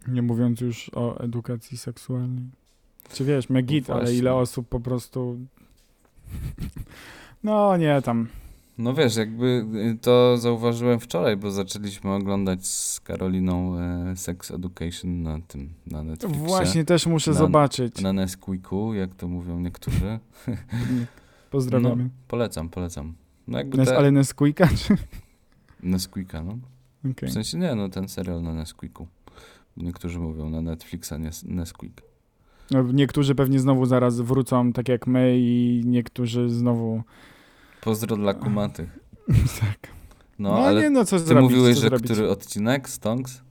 Nie 0.08 0.22
mówiąc 0.22 0.62
już 0.62 0.92
o 0.94 1.20
edukacji 1.20 1.78
seksualnej. 1.78 2.44
Czy 3.14 3.26
wiesz, 3.26 3.50
Megit, 3.50 3.90
ale 3.90 4.00
właśnie. 4.00 4.18
ile 4.18 4.34
osób 4.34 4.68
po 4.70 4.80
prostu... 4.80 5.38
No 7.44 7.78
nie, 7.78 8.02
tam... 8.02 8.28
No 8.78 8.94
wiesz, 8.94 9.16
jakby 9.16 9.66
y, 9.96 9.98
to 10.02 10.38
zauważyłem 10.38 11.00
wczoraj, 11.00 11.38
bo 11.38 11.52
zaczęliśmy 11.52 12.12
oglądać 12.12 12.68
z 12.68 13.00
Karoliną 13.00 13.80
e, 13.80 14.16
Sex 14.16 14.52
Education 14.52 15.24
na 15.24 15.40
tym, 15.48 15.70
na 15.88 16.04
Netflixie. 16.04 16.40
Właśnie 16.40 16.86
też 16.86 17.06
muszę 17.06 17.32
Na- 17.32 17.38
zobaczyć. 17.38 18.02
Na 18.02 18.14
Nesquiku, 18.14 18.94
jak 18.94 19.16
to 19.16 19.28
mówią 19.28 19.60
niektórzy. 19.60 20.20
Pozdrawiamy. 21.52 22.10
Polecam, 22.28 22.70
polecam. 22.70 23.14
No 23.48 23.58
jakby 23.58 23.78
Nes, 23.78 23.90
te... 23.90 23.98
ale 23.98 24.12
Nesquika? 24.12 24.68
Czy... 24.68 24.98
Nesquika, 25.84 26.44
no. 26.44 26.58
Okej. 27.12 27.30
W 27.30 27.34
sensie 27.34 27.58
nie, 27.58 27.76
no 27.76 27.90
ten 27.90 28.08
serial 28.08 28.42
na 28.42 28.54
Nesquiku. 28.54 29.08
Niektórzy 29.78 30.20
mówią 30.20 30.50
na 30.50 30.62
Netflixa 30.62 31.12
Nes 31.20 31.44
Nesquik. 31.44 32.02
No, 32.72 32.84
Niektórzy 32.94 33.36
pewnie 33.36 33.60
znowu 33.60 33.86
zaraz 33.86 34.22
wrócą, 34.22 34.74
tak 34.74 34.90
jak 34.90 35.08
my 35.08 35.34
i 35.38 35.82
niektórzy 35.86 36.50
znowu... 36.50 37.02
Pozdro 37.82 38.16
dla 38.16 38.34
kumatych. 38.34 39.00
tak. 39.62 39.94
No, 40.40 40.50
No, 40.50 40.56
ale 40.58 40.82
nie, 40.82 40.90
no 40.90 41.06
co 41.06 41.18
ty 41.20 41.24
zrobić, 41.26 41.50
mówiłeś, 41.52 41.76
co 41.76 41.82
że 41.82 41.88
zrobić? 41.88 42.12
który 42.12 42.30
odcinek? 42.30 42.90
Stonks? 42.90 43.42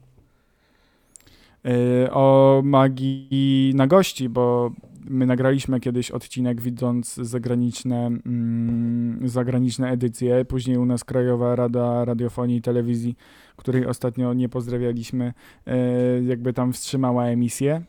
Y, 1.65 2.11
o 2.11 2.61
magii 2.65 3.71
na 3.75 3.87
gości, 3.87 4.29
bo 4.29 4.71
my 5.09 5.25
nagraliśmy 5.25 5.79
kiedyś 5.79 6.11
odcinek 6.11 6.61
widząc 6.61 7.13
zagraniczne, 7.15 8.07
mm, 8.25 9.27
zagraniczne 9.27 9.89
edycje. 9.89 10.45
Później 10.45 10.77
u 10.77 10.85
nas 10.85 11.03
Krajowa 11.03 11.55
Rada 11.55 12.05
Radiofonii 12.05 12.57
i 12.57 12.61
Telewizji, 12.61 13.15
której 13.55 13.85
ostatnio 13.85 14.33
nie 14.33 14.49
pozdrawialiśmy, 14.49 15.33
y, 15.67 16.23
jakby 16.23 16.53
tam 16.53 16.73
wstrzymała 16.73 17.25
emisję. 17.25 17.81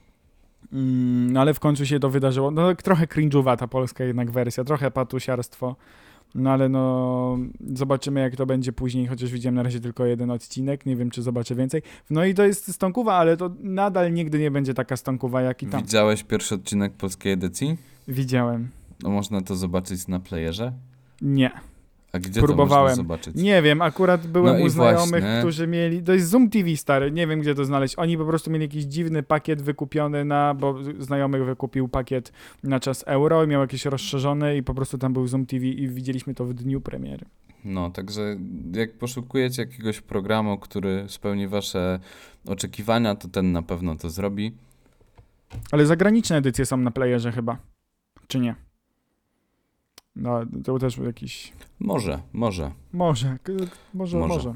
Mm, 0.72 1.33
No 1.33 1.40
ale 1.40 1.55
w 1.55 1.61
końcu 1.61 1.87
się 1.87 2.00
to 2.00 2.11
wydarzyło. 2.11 2.50
No 2.50 2.68
tak 2.68 2.83
trochę 2.83 3.07
cringe'owa 3.07 3.57
ta 3.57 3.68
polska 3.68 4.05
jednak 4.05 4.31
wersja, 4.31 4.64
trochę 4.64 4.90
patusiarstwo. 4.90 5.77
No 6.35 6.51
ale 6.51 6.68
no 6.68 7.38
zobaczymy 7.75 8.20
jak 8.20 8.37
to 8.37 8.47
będzie 8.47 8.73
później, 8.73 9.07
chociaż 9.07 9.31
widziałem 9.31 9.55
na 9.55 9.62
razie 9.62 9.81
tylko 9.81 10.07
jeden 10.07 10.31
odcinek, 10.31 10.87
nie 10.87 10.97
wiem 10.97 11.11
czy 11.11 11.23
zobaczę 11.23 11.55
więcej. 11.55 11.83
No 12.11 12.25
i 12.25 12.35
to 12.35 12.44
jest 12.44 12.73
stonkowa, 12.75 13.14
ale 13.14 13.37
to 13.37 13.51
nadal 13.61 14.12
nigdy 14.12 14.38
nie 14.38 14.51
będzie 14.51 14.75
taka 14.75 14.97
stonkowa 14.97 15.42
jak 15.42 15.62
i 15.62 15.66
tam. 15.66 15.81
Widziałeś 15.81 16.23
pierwszy 16.23 16.55
odcinek 16.55 16.92
polskiej 16.92 17.33
edycji? 17.33 17.77
Widziałem. 18.09 18.68
No 19.03 19.11
można 19.11 19.40
to 19.40 19.57
zobaczyć 19.57 20.09
na 20.09 20.20
playerze? 20.20 20.73
Nie. 21.23 21.51
A 22.14 22.18
gdzie 22.18 22.40
Próbowałem. 22.40 22.96
zobaczyć? 22.96 23.37
Nie 23.37 23.62
wiem, 23.62 23.83
akurat 23.83 24.27
byłem 24.27 24.59
No 24.59 24.64
u 24.64 24.68
znajomych, 24.68 25.09
właśnie. 25.22 25.38
którzy 25.38 25.66
mieli. 25.66 26.03
To 26.03 26.12
jest 26.12 26.29
Zoom 26.29 26.50
TV 26.50 26.77
stary, 26.77 27.11
nie 27.11 27.27
wiem 27.27 27.40
gdzie 27.40 27.55
to 27.55 27.64
znaleźć. 27.64 27.94
Oni 27.98 28.18
po 28.18 28.24
prostu 28.24 28.50
mieli 28.50 28.64
jakiś 28.64 28.85
dziwny 28.85 29.22
pakiet 29.22 29.62
wykupiony 29.62 30.24
na, 30.24 30.55
bo 30.55 30.77
znajomych 30.98 31.44
wykupił 31.44 31.88
pakiet 31.88 32.33
na 32.62 32.81
czas 32.81 33.05
euro 33.07 33.44
i 33.44 33.46
miał 33.46 33.61
jakieś 33.61 33.85
rozszerzone 33.85 34.57
i 34.57 34.62
po 34.62 34.74
prostu 34.74 34.98
tam 34.98 35.12
był 35.12 35.27
Zoom 35.27 35.46
TV 35.46 35.66
i 35.66 35.88
widzieliśmy 35.88 36.35
to 36.35 36.44
w 36.44 36.55
dniu 36.55 36.81
premiery. 36.81 37.27
No, 37.64 37.90
także 37.90 38.37
jak 38.74 38.92
poszukujecie 38.92 39.62
jakiegoś 39.62 40.00
programu, 40.00 40.59
który 40.59 41.05
spełni 41.09 41.48
wasze 41.48 41.98
oczekiwania, 42.46 43.14
to 43.14 43.29
ten 43.29 43.53
na 43.53 43.62
pewno 43.62 43.96
to 43.96 44.11
zrobi. 44.11 44.53
Ale 45.72 45.87
zagraniczne 45.87 46.37
edycje 46.37 46.66
są 46.66 46.77
na 46.77 46.90
playerze 46.90 47.33
chyba. 47.33 47.57
Czy 48.29 48.38
nie? 48.40 48.55
No, 50.16 50.40
to 50.64 50.79
też 50.79 50.98
jakiś. 50.98 51.53
Może, 51.81 52.22
może. 52.33 52.72
Może, 52.92 53.38
może, 53.94 54.18
Może. 54.18 54.35
może. 54.35 54.55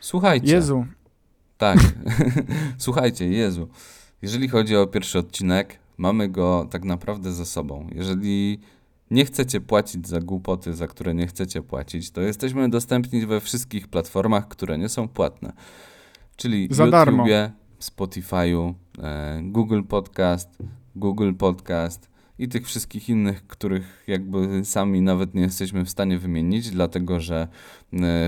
Słuchajcie. 0.00 0.52
Jezu, 0.52 0.86
Tak. 1.58 1.78
Słuchajcie, 2.78 3.28
Jezu. 3.28 3.68
Jeżeli 4.22 4.48
chodzi 4.48 4.76
o 4.76 4.86
pierwszy 4.86 5.18
odcinek, 5.18 5.78
mamy 5.98 6.28
go 6.28 6.66
tak 6.70 6.84
naprawdę 6.84 7.32
za 7.32 7.44
sobą. 7.44 7.88
Jeżeli 7.94 8.60
nie 9.10 9.24
chcecie 9.24 9.60
płacić 9.60 10.08
za 10.08 10.20
głupoty, 10.20 10.74
za 10.74 10.86
które 10.86 11.14
nie 11.14 11.26
chcecie 11.26 11.62
płacić, 11.62 12.10
to 12.10 12.20
jesteśmy 12.20 12.68
dostępni 12.68 13.26
we 13.26 13.40
wszystkich 13.40 13.88
platformach, 13.88 14.48
które 14.48 14.78
nie 14.78 14.88
są 14.88 15.08
płatne. 15.08 15.52
Czyli 16.36 16.68
Za 16.70 16.86
darmo. 16.86 17.16
YouTubie, 17.22 17.52
Spotify'u, 17.80 18.74
e, 19.02 19.40
Google 19.42 19.82
Podcast, 19.82 20.58
Google 20.96 21.32
Podcast 21.34 22.10
i 22.38 22.48
tych 22.48 22.66
wszystkich 22.66 23.08
innych, 23.08 23.46
których 23.46 24.04
jakby 24.06 24.64
sami 24.64 25.02
nawet 25.02 25.34
nie 25.34 25.42
jesteśmy 25.42 25.84
w 25.84 25.90
stanie 25.90 26.18
wymienić, 26.18 26.70
dlatego 26.70 27.20
że 27.20 27.48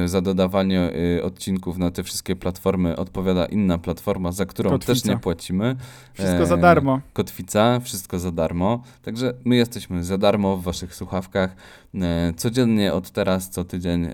za 0.04 0.20
dodawanie 0.20 0.90
e, 1.16 1.22
odcinków 1.22 1.78
na 1.78 1.90
te 1.90 2.02
wszystkie 2.02 2.36
platformy 2.36 2.96
odpowiada 2.96 3.46
inna 3.46 3.78
platforma, 3.78 4.32
za 4.32 4.46
którą 4.46 4.70
też 4.70 4.86
Kotwica. 4.86 5.12
nie 5.12 5.18
płacimy. 5.18 5.76
wszystko 6.12 6.46
za 6.46 6.56
darmo. 6.56 7.00
Kotwica, 7.12 7.80
wszystko 7.80 8.18
za 8.18 8.30
darmo. 8.30 8.82
Także 9.02 9.34
my 9.44 9.56
jesteśmy 9.56 10.04
za 10.04 10.18
darmo 10.18 10.56
w 10.56 10.62
waszych 10.62 10.94
słuchawkach. 10.94 11.56
E, 11.94 12.32
codziennie 12.36 12.92
od 12.92 13.10
teraz, 13.10 13.50
co 13.50 13.64
tydzień. 13.64 14.08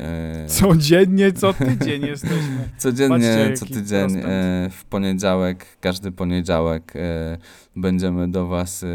Codziennie, 0.47 1.33
co 1.33 1.53
tydzień 1.53 2.03
jesteśmy. 2.13 2.69
Codziennie, 2.79 3.53
co 3.55 3.67
tydzień, 3.67 4.17
e, 4.17 4.71
w 4.71 4.85
poniedziałek, 4.85 5.67
każdy 5.81 6.13
poniedziałek 6.13 6.93
e, 6.97 7.39
będziemy 7.77 8.29
do 8.29 8.47
Was 8.47 8.83
e, 8.83 8.87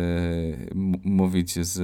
mówić 1.03 1.59
z 1.59 1.81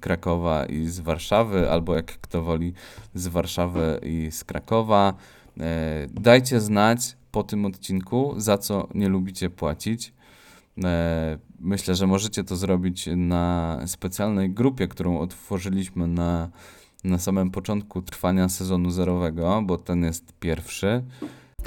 Krakowa 0.00 0.66
i 0.66 0.86
z 0.86 1.00
Warszawy, 1.00 1.70
albo 1.70 1.94
jak 1.94 2.06
kto 2.06 2.42
woli, 2.42 2.72
z 3.14 3.28
Warszawy 3.28 3.93
i 4.02 4.30
z 4.30 4.44
Krakowa. 4.44 5.14
E, 5.60 6.06
dajcie 6.10 6.60
znać 6.60 7.16
po 7.32 7.42
tym 7.42 7.64
odcinku, 7.64 8.34
za 8.36 8.58
co 8.58 8.88
nie 8.94 9.08
lubicie 9.08 9.50
płacić. 9.50 10.12
E, 10.84 11.38
myślę, 11.60 11.94
że 11.94 12.06
możecie 12.06 12.44
to 12.44 12.56
zrobić 12.56 13.08
na 13.16 13.80
specjalnej 13.86 14.50
grupie, 14.50 14.88
którą 14.88 15.18
otworzyliśmy 15.18 16.06
na, 16.06 16.48
na 17.04 17.18
samym 17.18 17.50
początku 17.50 18.02
trwania 18.02 18.48
sezonu 18.48 18.90
zerowego, 18.90 19.62
bo 19.62 19.78
ten 19.78 20.04
jest 20.04 20.32
pierwszy. 20.40 21.02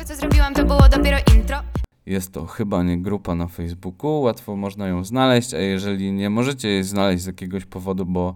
Co 0.05 0.15
zrobiłam 0.15 0.53
to 0.53 0.65
było 0.65 0.89
dopiero 0.89 1.17
intro 1.35 1.57
Jest 2.05 2.33
to 2.33 2.45
chyba 2.45 2.83
nie 2.83 2.97
grupa 2.97 3.35
na 3.35 3.47
Facebooku, 3.47 4.21
łatwo 4.21 4.55
można 4.55 4.87
ją 4.87 5.03
znaleźć, 5.03 5.53
a 5.53 5.57
jeżeli 5.57 6.11
nie 6.11 6.29
możecie 6.29 6.69
jej 6.69 6.83
znaleźć 6.83 7.23
z 7.23 7.27
jakiegoś 7.27 7.65
powodu, 7.65 8.05
bo 8.05 8.35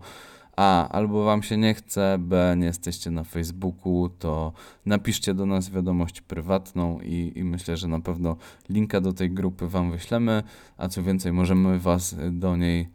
A, 0.56 0.90
albo 0.90 1.24
wam 1.24 1.44
się 1.44 1.58
nie 1.58 1.74
chce, 1.74 2.18
B, 2.20 2.56
nie 2.58 2.66
jesteście 2.66 3.12
na 3.12 3.24
Facebooku, 3.24 4.10
to 4.20 4.54
napiszcie 4.86 5.34
do 5.34 5.46
nas 5.46 5.70
wiadomość 5.70 6.22
prywatną 6.22 7.00
i, 7.00 7.32
i 7.36 7.44
myślę, 7.44 7.78
że 7.78 7.88
na 7.88 8.00
pewno 8.00 8.36
linka 8.70 9.02
do 9.02 9.14
tej 9.14 9.32
grupy 9.32 9.68
wam 9.68 9.92
wyślemy, 9.92 10.44
a 10.78 10.88
co 10.88 11.04
więcej, 11.04 11.34
możemy 11.34 11.80
was 11.80 12.16
do 12.32 12.58
niej 12.58 12.88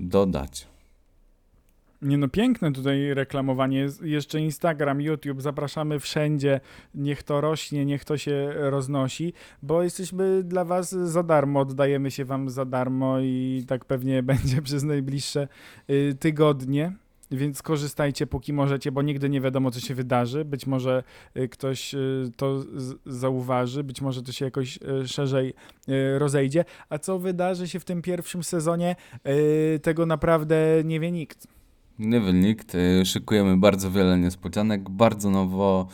dodać. 0.00 0.71
Nie 2.02 2.18
no, 2.18 2.28
piękne 2.28 2.72
tutaj 2.72 3.14
reklamowanie. 3.14 3.86
Jeszcze 4.02 4.40
Instagram, 4.40 5.00
YouTube, 5.00 5.42
zapraszamy 5.42 6.00
wszędzie. 6.00 6.60
Niech 6.94 7.22
to 7.22 7.40
rośnie, 7.40 7.84
niech 7.84 8.04
to 8.04 8.18
się 8.18 8.52
roznosi, 8.56 9.32
bo 9.62 9.82
jesteśmy 9.82 10.42
dla 10.42 10.64
was 10.64 10.90
za 10.90 11.22
darmo, 11.22 11.60
oddajemy 11.60 12.10
się 12.10 12.24
wam 12.24 12.50
za 12.50 12.64
darmo 12.64 13.20
i 13.20 13.64
tak 13.68 13.84
pewnie 13.84 14.22
będzie 14.32 14.62
przez 14.62 14.82
najbliższe 14.82 15.48
y, 15.90 16.16
tygodnie. 16.20 16.92
Więc 17.30 17.62
korzystajcie 17.62 18.26
póki 18.26 18.52
możecie, 18.52 18.92
bo 18.92 19.02
nigdy 19.02 19.28
nie 19.28 19.40
wiadomo, 19.40 19.70
co 19.70 19.80
się 19.80 19.94
wydarzy. 19.94 20.44
Być 20.44 20.66
może 20.66 21.02
y, 21.36 21.48
ktoś 21.48 21.94
y, 21.94 22.30
to 22.36 22.64
zauważy, 23.06 23.84
być 23.84 24.00
może 24.00 24.22
to 24.22 24.32
się 24.32 24.44
jakoś 24.44 24.78
szerzej 25.06 25.54
rozejdzie. 26.18 26.64
A 26.88 26.98
co 26.98 27.18
wydarzy 27.18 27.68
się 27.68 27.80
w 27.80 27.84
tym 27.84 28.02
pierwszym 28.02 28.42
sezonie, 28.42 28.96
tego 29.82 30.06
naprawdę 30.06 30.56
nie 30.84 31.00
wie 31.00 31.12
nikt. 31.12 31.46
Nie 32.02 32.20
y, 32.74 33.04
szykujemy 33.04 33.56
bardzo 33.56 33.90
wiele 33.90 34.18
niespodzianek, 34.18 34.90
bardzo 34.90 35.30
nowo 35.30 35.88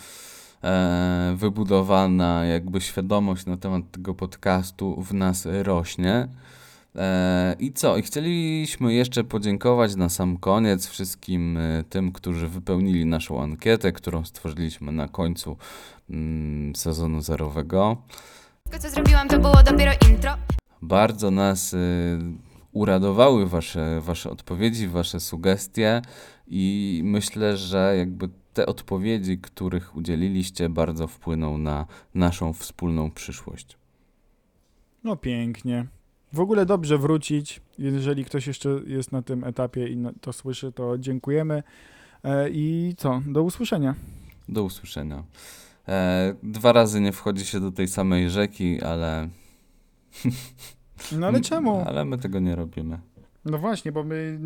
e, 0.64 1.35
wybudowana 1.37 2.44
jakby 2.44 2.81
świadomość 2.81 3.47
na 3.47 3.57
temat 3.57 3.90
tego 3.90 4.14
podcastu 4.14 5.03
w 5.03 5.14
nas 5.14 5.49
rośnie. 5.62 6.29
E, 6.97 7.57
I 7.59 7.73
co? 7.73 7.97
I 7.97 8.03
chcieliśmy 8.03 8.94
jeszcze 8.94 9.25
podziękować 9.25 9.97
na 9.97 10.09
sam 10.09 10.37
koniec 10.37 10.87
wszystkim 10.87 11.57
e, 11.57 11.85
tym, 11.88 12.12
którzy 12.12 12.49
wypełnili 12.49 13.07
naszą 13.07 13.42
ankietę, 13.42 13.92
którą 13.92 14.25
stworzyliśmy 14.25 14.92
na 14.92 15.09
końcu 15.09 15.57
mm, 16.11 16.77
sezonu 16.77 17.21
zerowego. 17.21 17.97
Co 18.81 18.90
zrobiłam 18.90 19.29
to 19.29 19.38
było 19.38 19.62
dopiero 19.62 19.92
intro 20.11 20.33
Bardzo 20.83 21.31
nas 21.31 21.75
y, 21.75 22.18
uradowały 22.72 23.46
wasze, 23.46 24.00
wasze 24.00 24.31
odpowiedzi, 24.31 24.88
wasze 24.88 25.20
sugestie 25.20 26.02
i 26.46 27.00
myślę, 27.04 27.57
że 27.57 27.94
jakby 27.98 28.28
te 28.54 28.66
odpowiedzi, 28.66 29.38
których 29.38 29.96
udzieliliście, 29.96 30.68
bardzo 30.68 31.07
wpłyną 31.07 31.59
na 31.59 31.87
naszą 32.14 32.52
wspólną 32.52 33.11
przyszłość. 33.11 33.78
No 35.04 35.16
pięknie. 35.16 35.87
W 36.33 36.40
ogóle 36.40 36.66
dobrze 36.66 36.98
wrócić. 36.98 37.61
Jeżeli 37.78 38.24
ktoś 38.24 38.46
jeszcze 38.46 38.81
jest 38.87 39.12
na 39.12 39.22
tym 39.22 39.44
etapie 39.44 39.88
i 39.88 39.98
to 40.20 40.33
słyszy, 40.33 40.72
to 40.72 40.98
dziękujemy. 40.98 41.62
E, 42.24 42.50
I 42.50 42.94
co? 42.96 43.22
Do 43.26 43.42
usłyszenia. 43.42 43.94
Do 44.48 44.62
usłyszenia. 44.62 45.24
E, 45.88 46.35
dwa 46.42 46.72
razy 46.72 47.00
nie 47.00 47.12
wchodzi 47.12 47.46
się 47.46 47.61
do 47.61 47.72
tej 47.72 47.88
samej 47.88 48.31
rzeki, 48.31 48.83
ale. 48.83 49.28
No 51.18 51.26
ale 51.26 51.40
czemu? 51.40 51.84
Ale 51.87 52.04
my 52.04 52.18
tego 52.18 52.38
nie 52.40 52.56
robimy. 52.56 52.98
No 53.44 53.58
właśnie, 53.58 53.92
bo 53.92 54.04
my 54.04 54.38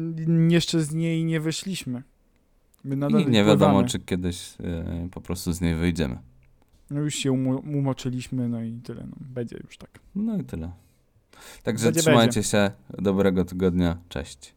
jeszcze 0.49 0.83
z 0.83 0.95
niej 0.95 1.25
nie 1.25 1.41
wyszliśmy. 1.41 2.03
My 2.85 2.97
nadal 2.97 3.21
I 3.21 3.27
nie 3.27 3.45
wiadomo, 3.45 3.71
pływamy. 3.73 3.89
czy 3.89 3.99
kiedyś 3.99 4.55
e, 4.61 5.09
po 5.11 5.21
prostu 5.21 5.53
z 5.53 5.61
niej 5.61 5.75
wyjdziemy. 5.75 6.19
No 6.91 7.01
już 7.01 7.15
się 7.15 7.33
umo- 7.33 7.77
umoczyliśmy, 7.79 8.49
no 8.49 8.63
i 8.63 8.73
tyle. 8.73 9.07
No, 9.11 9.17
będzie 9.21 9.57
już 9.65 9.79
tak. 9.79 9.91
No 10.15 10.37
i 10.39 10.45
tyle. 10.45 10.71
Także 11.63 11.85
Będzie, 11.85 12.01
trzymajcie 12.01 12.43
się. 12.43 12.71
Dobrego 12.99 13.45
tygodnia. 13.45 13.97
Cześć. 14.09 14.55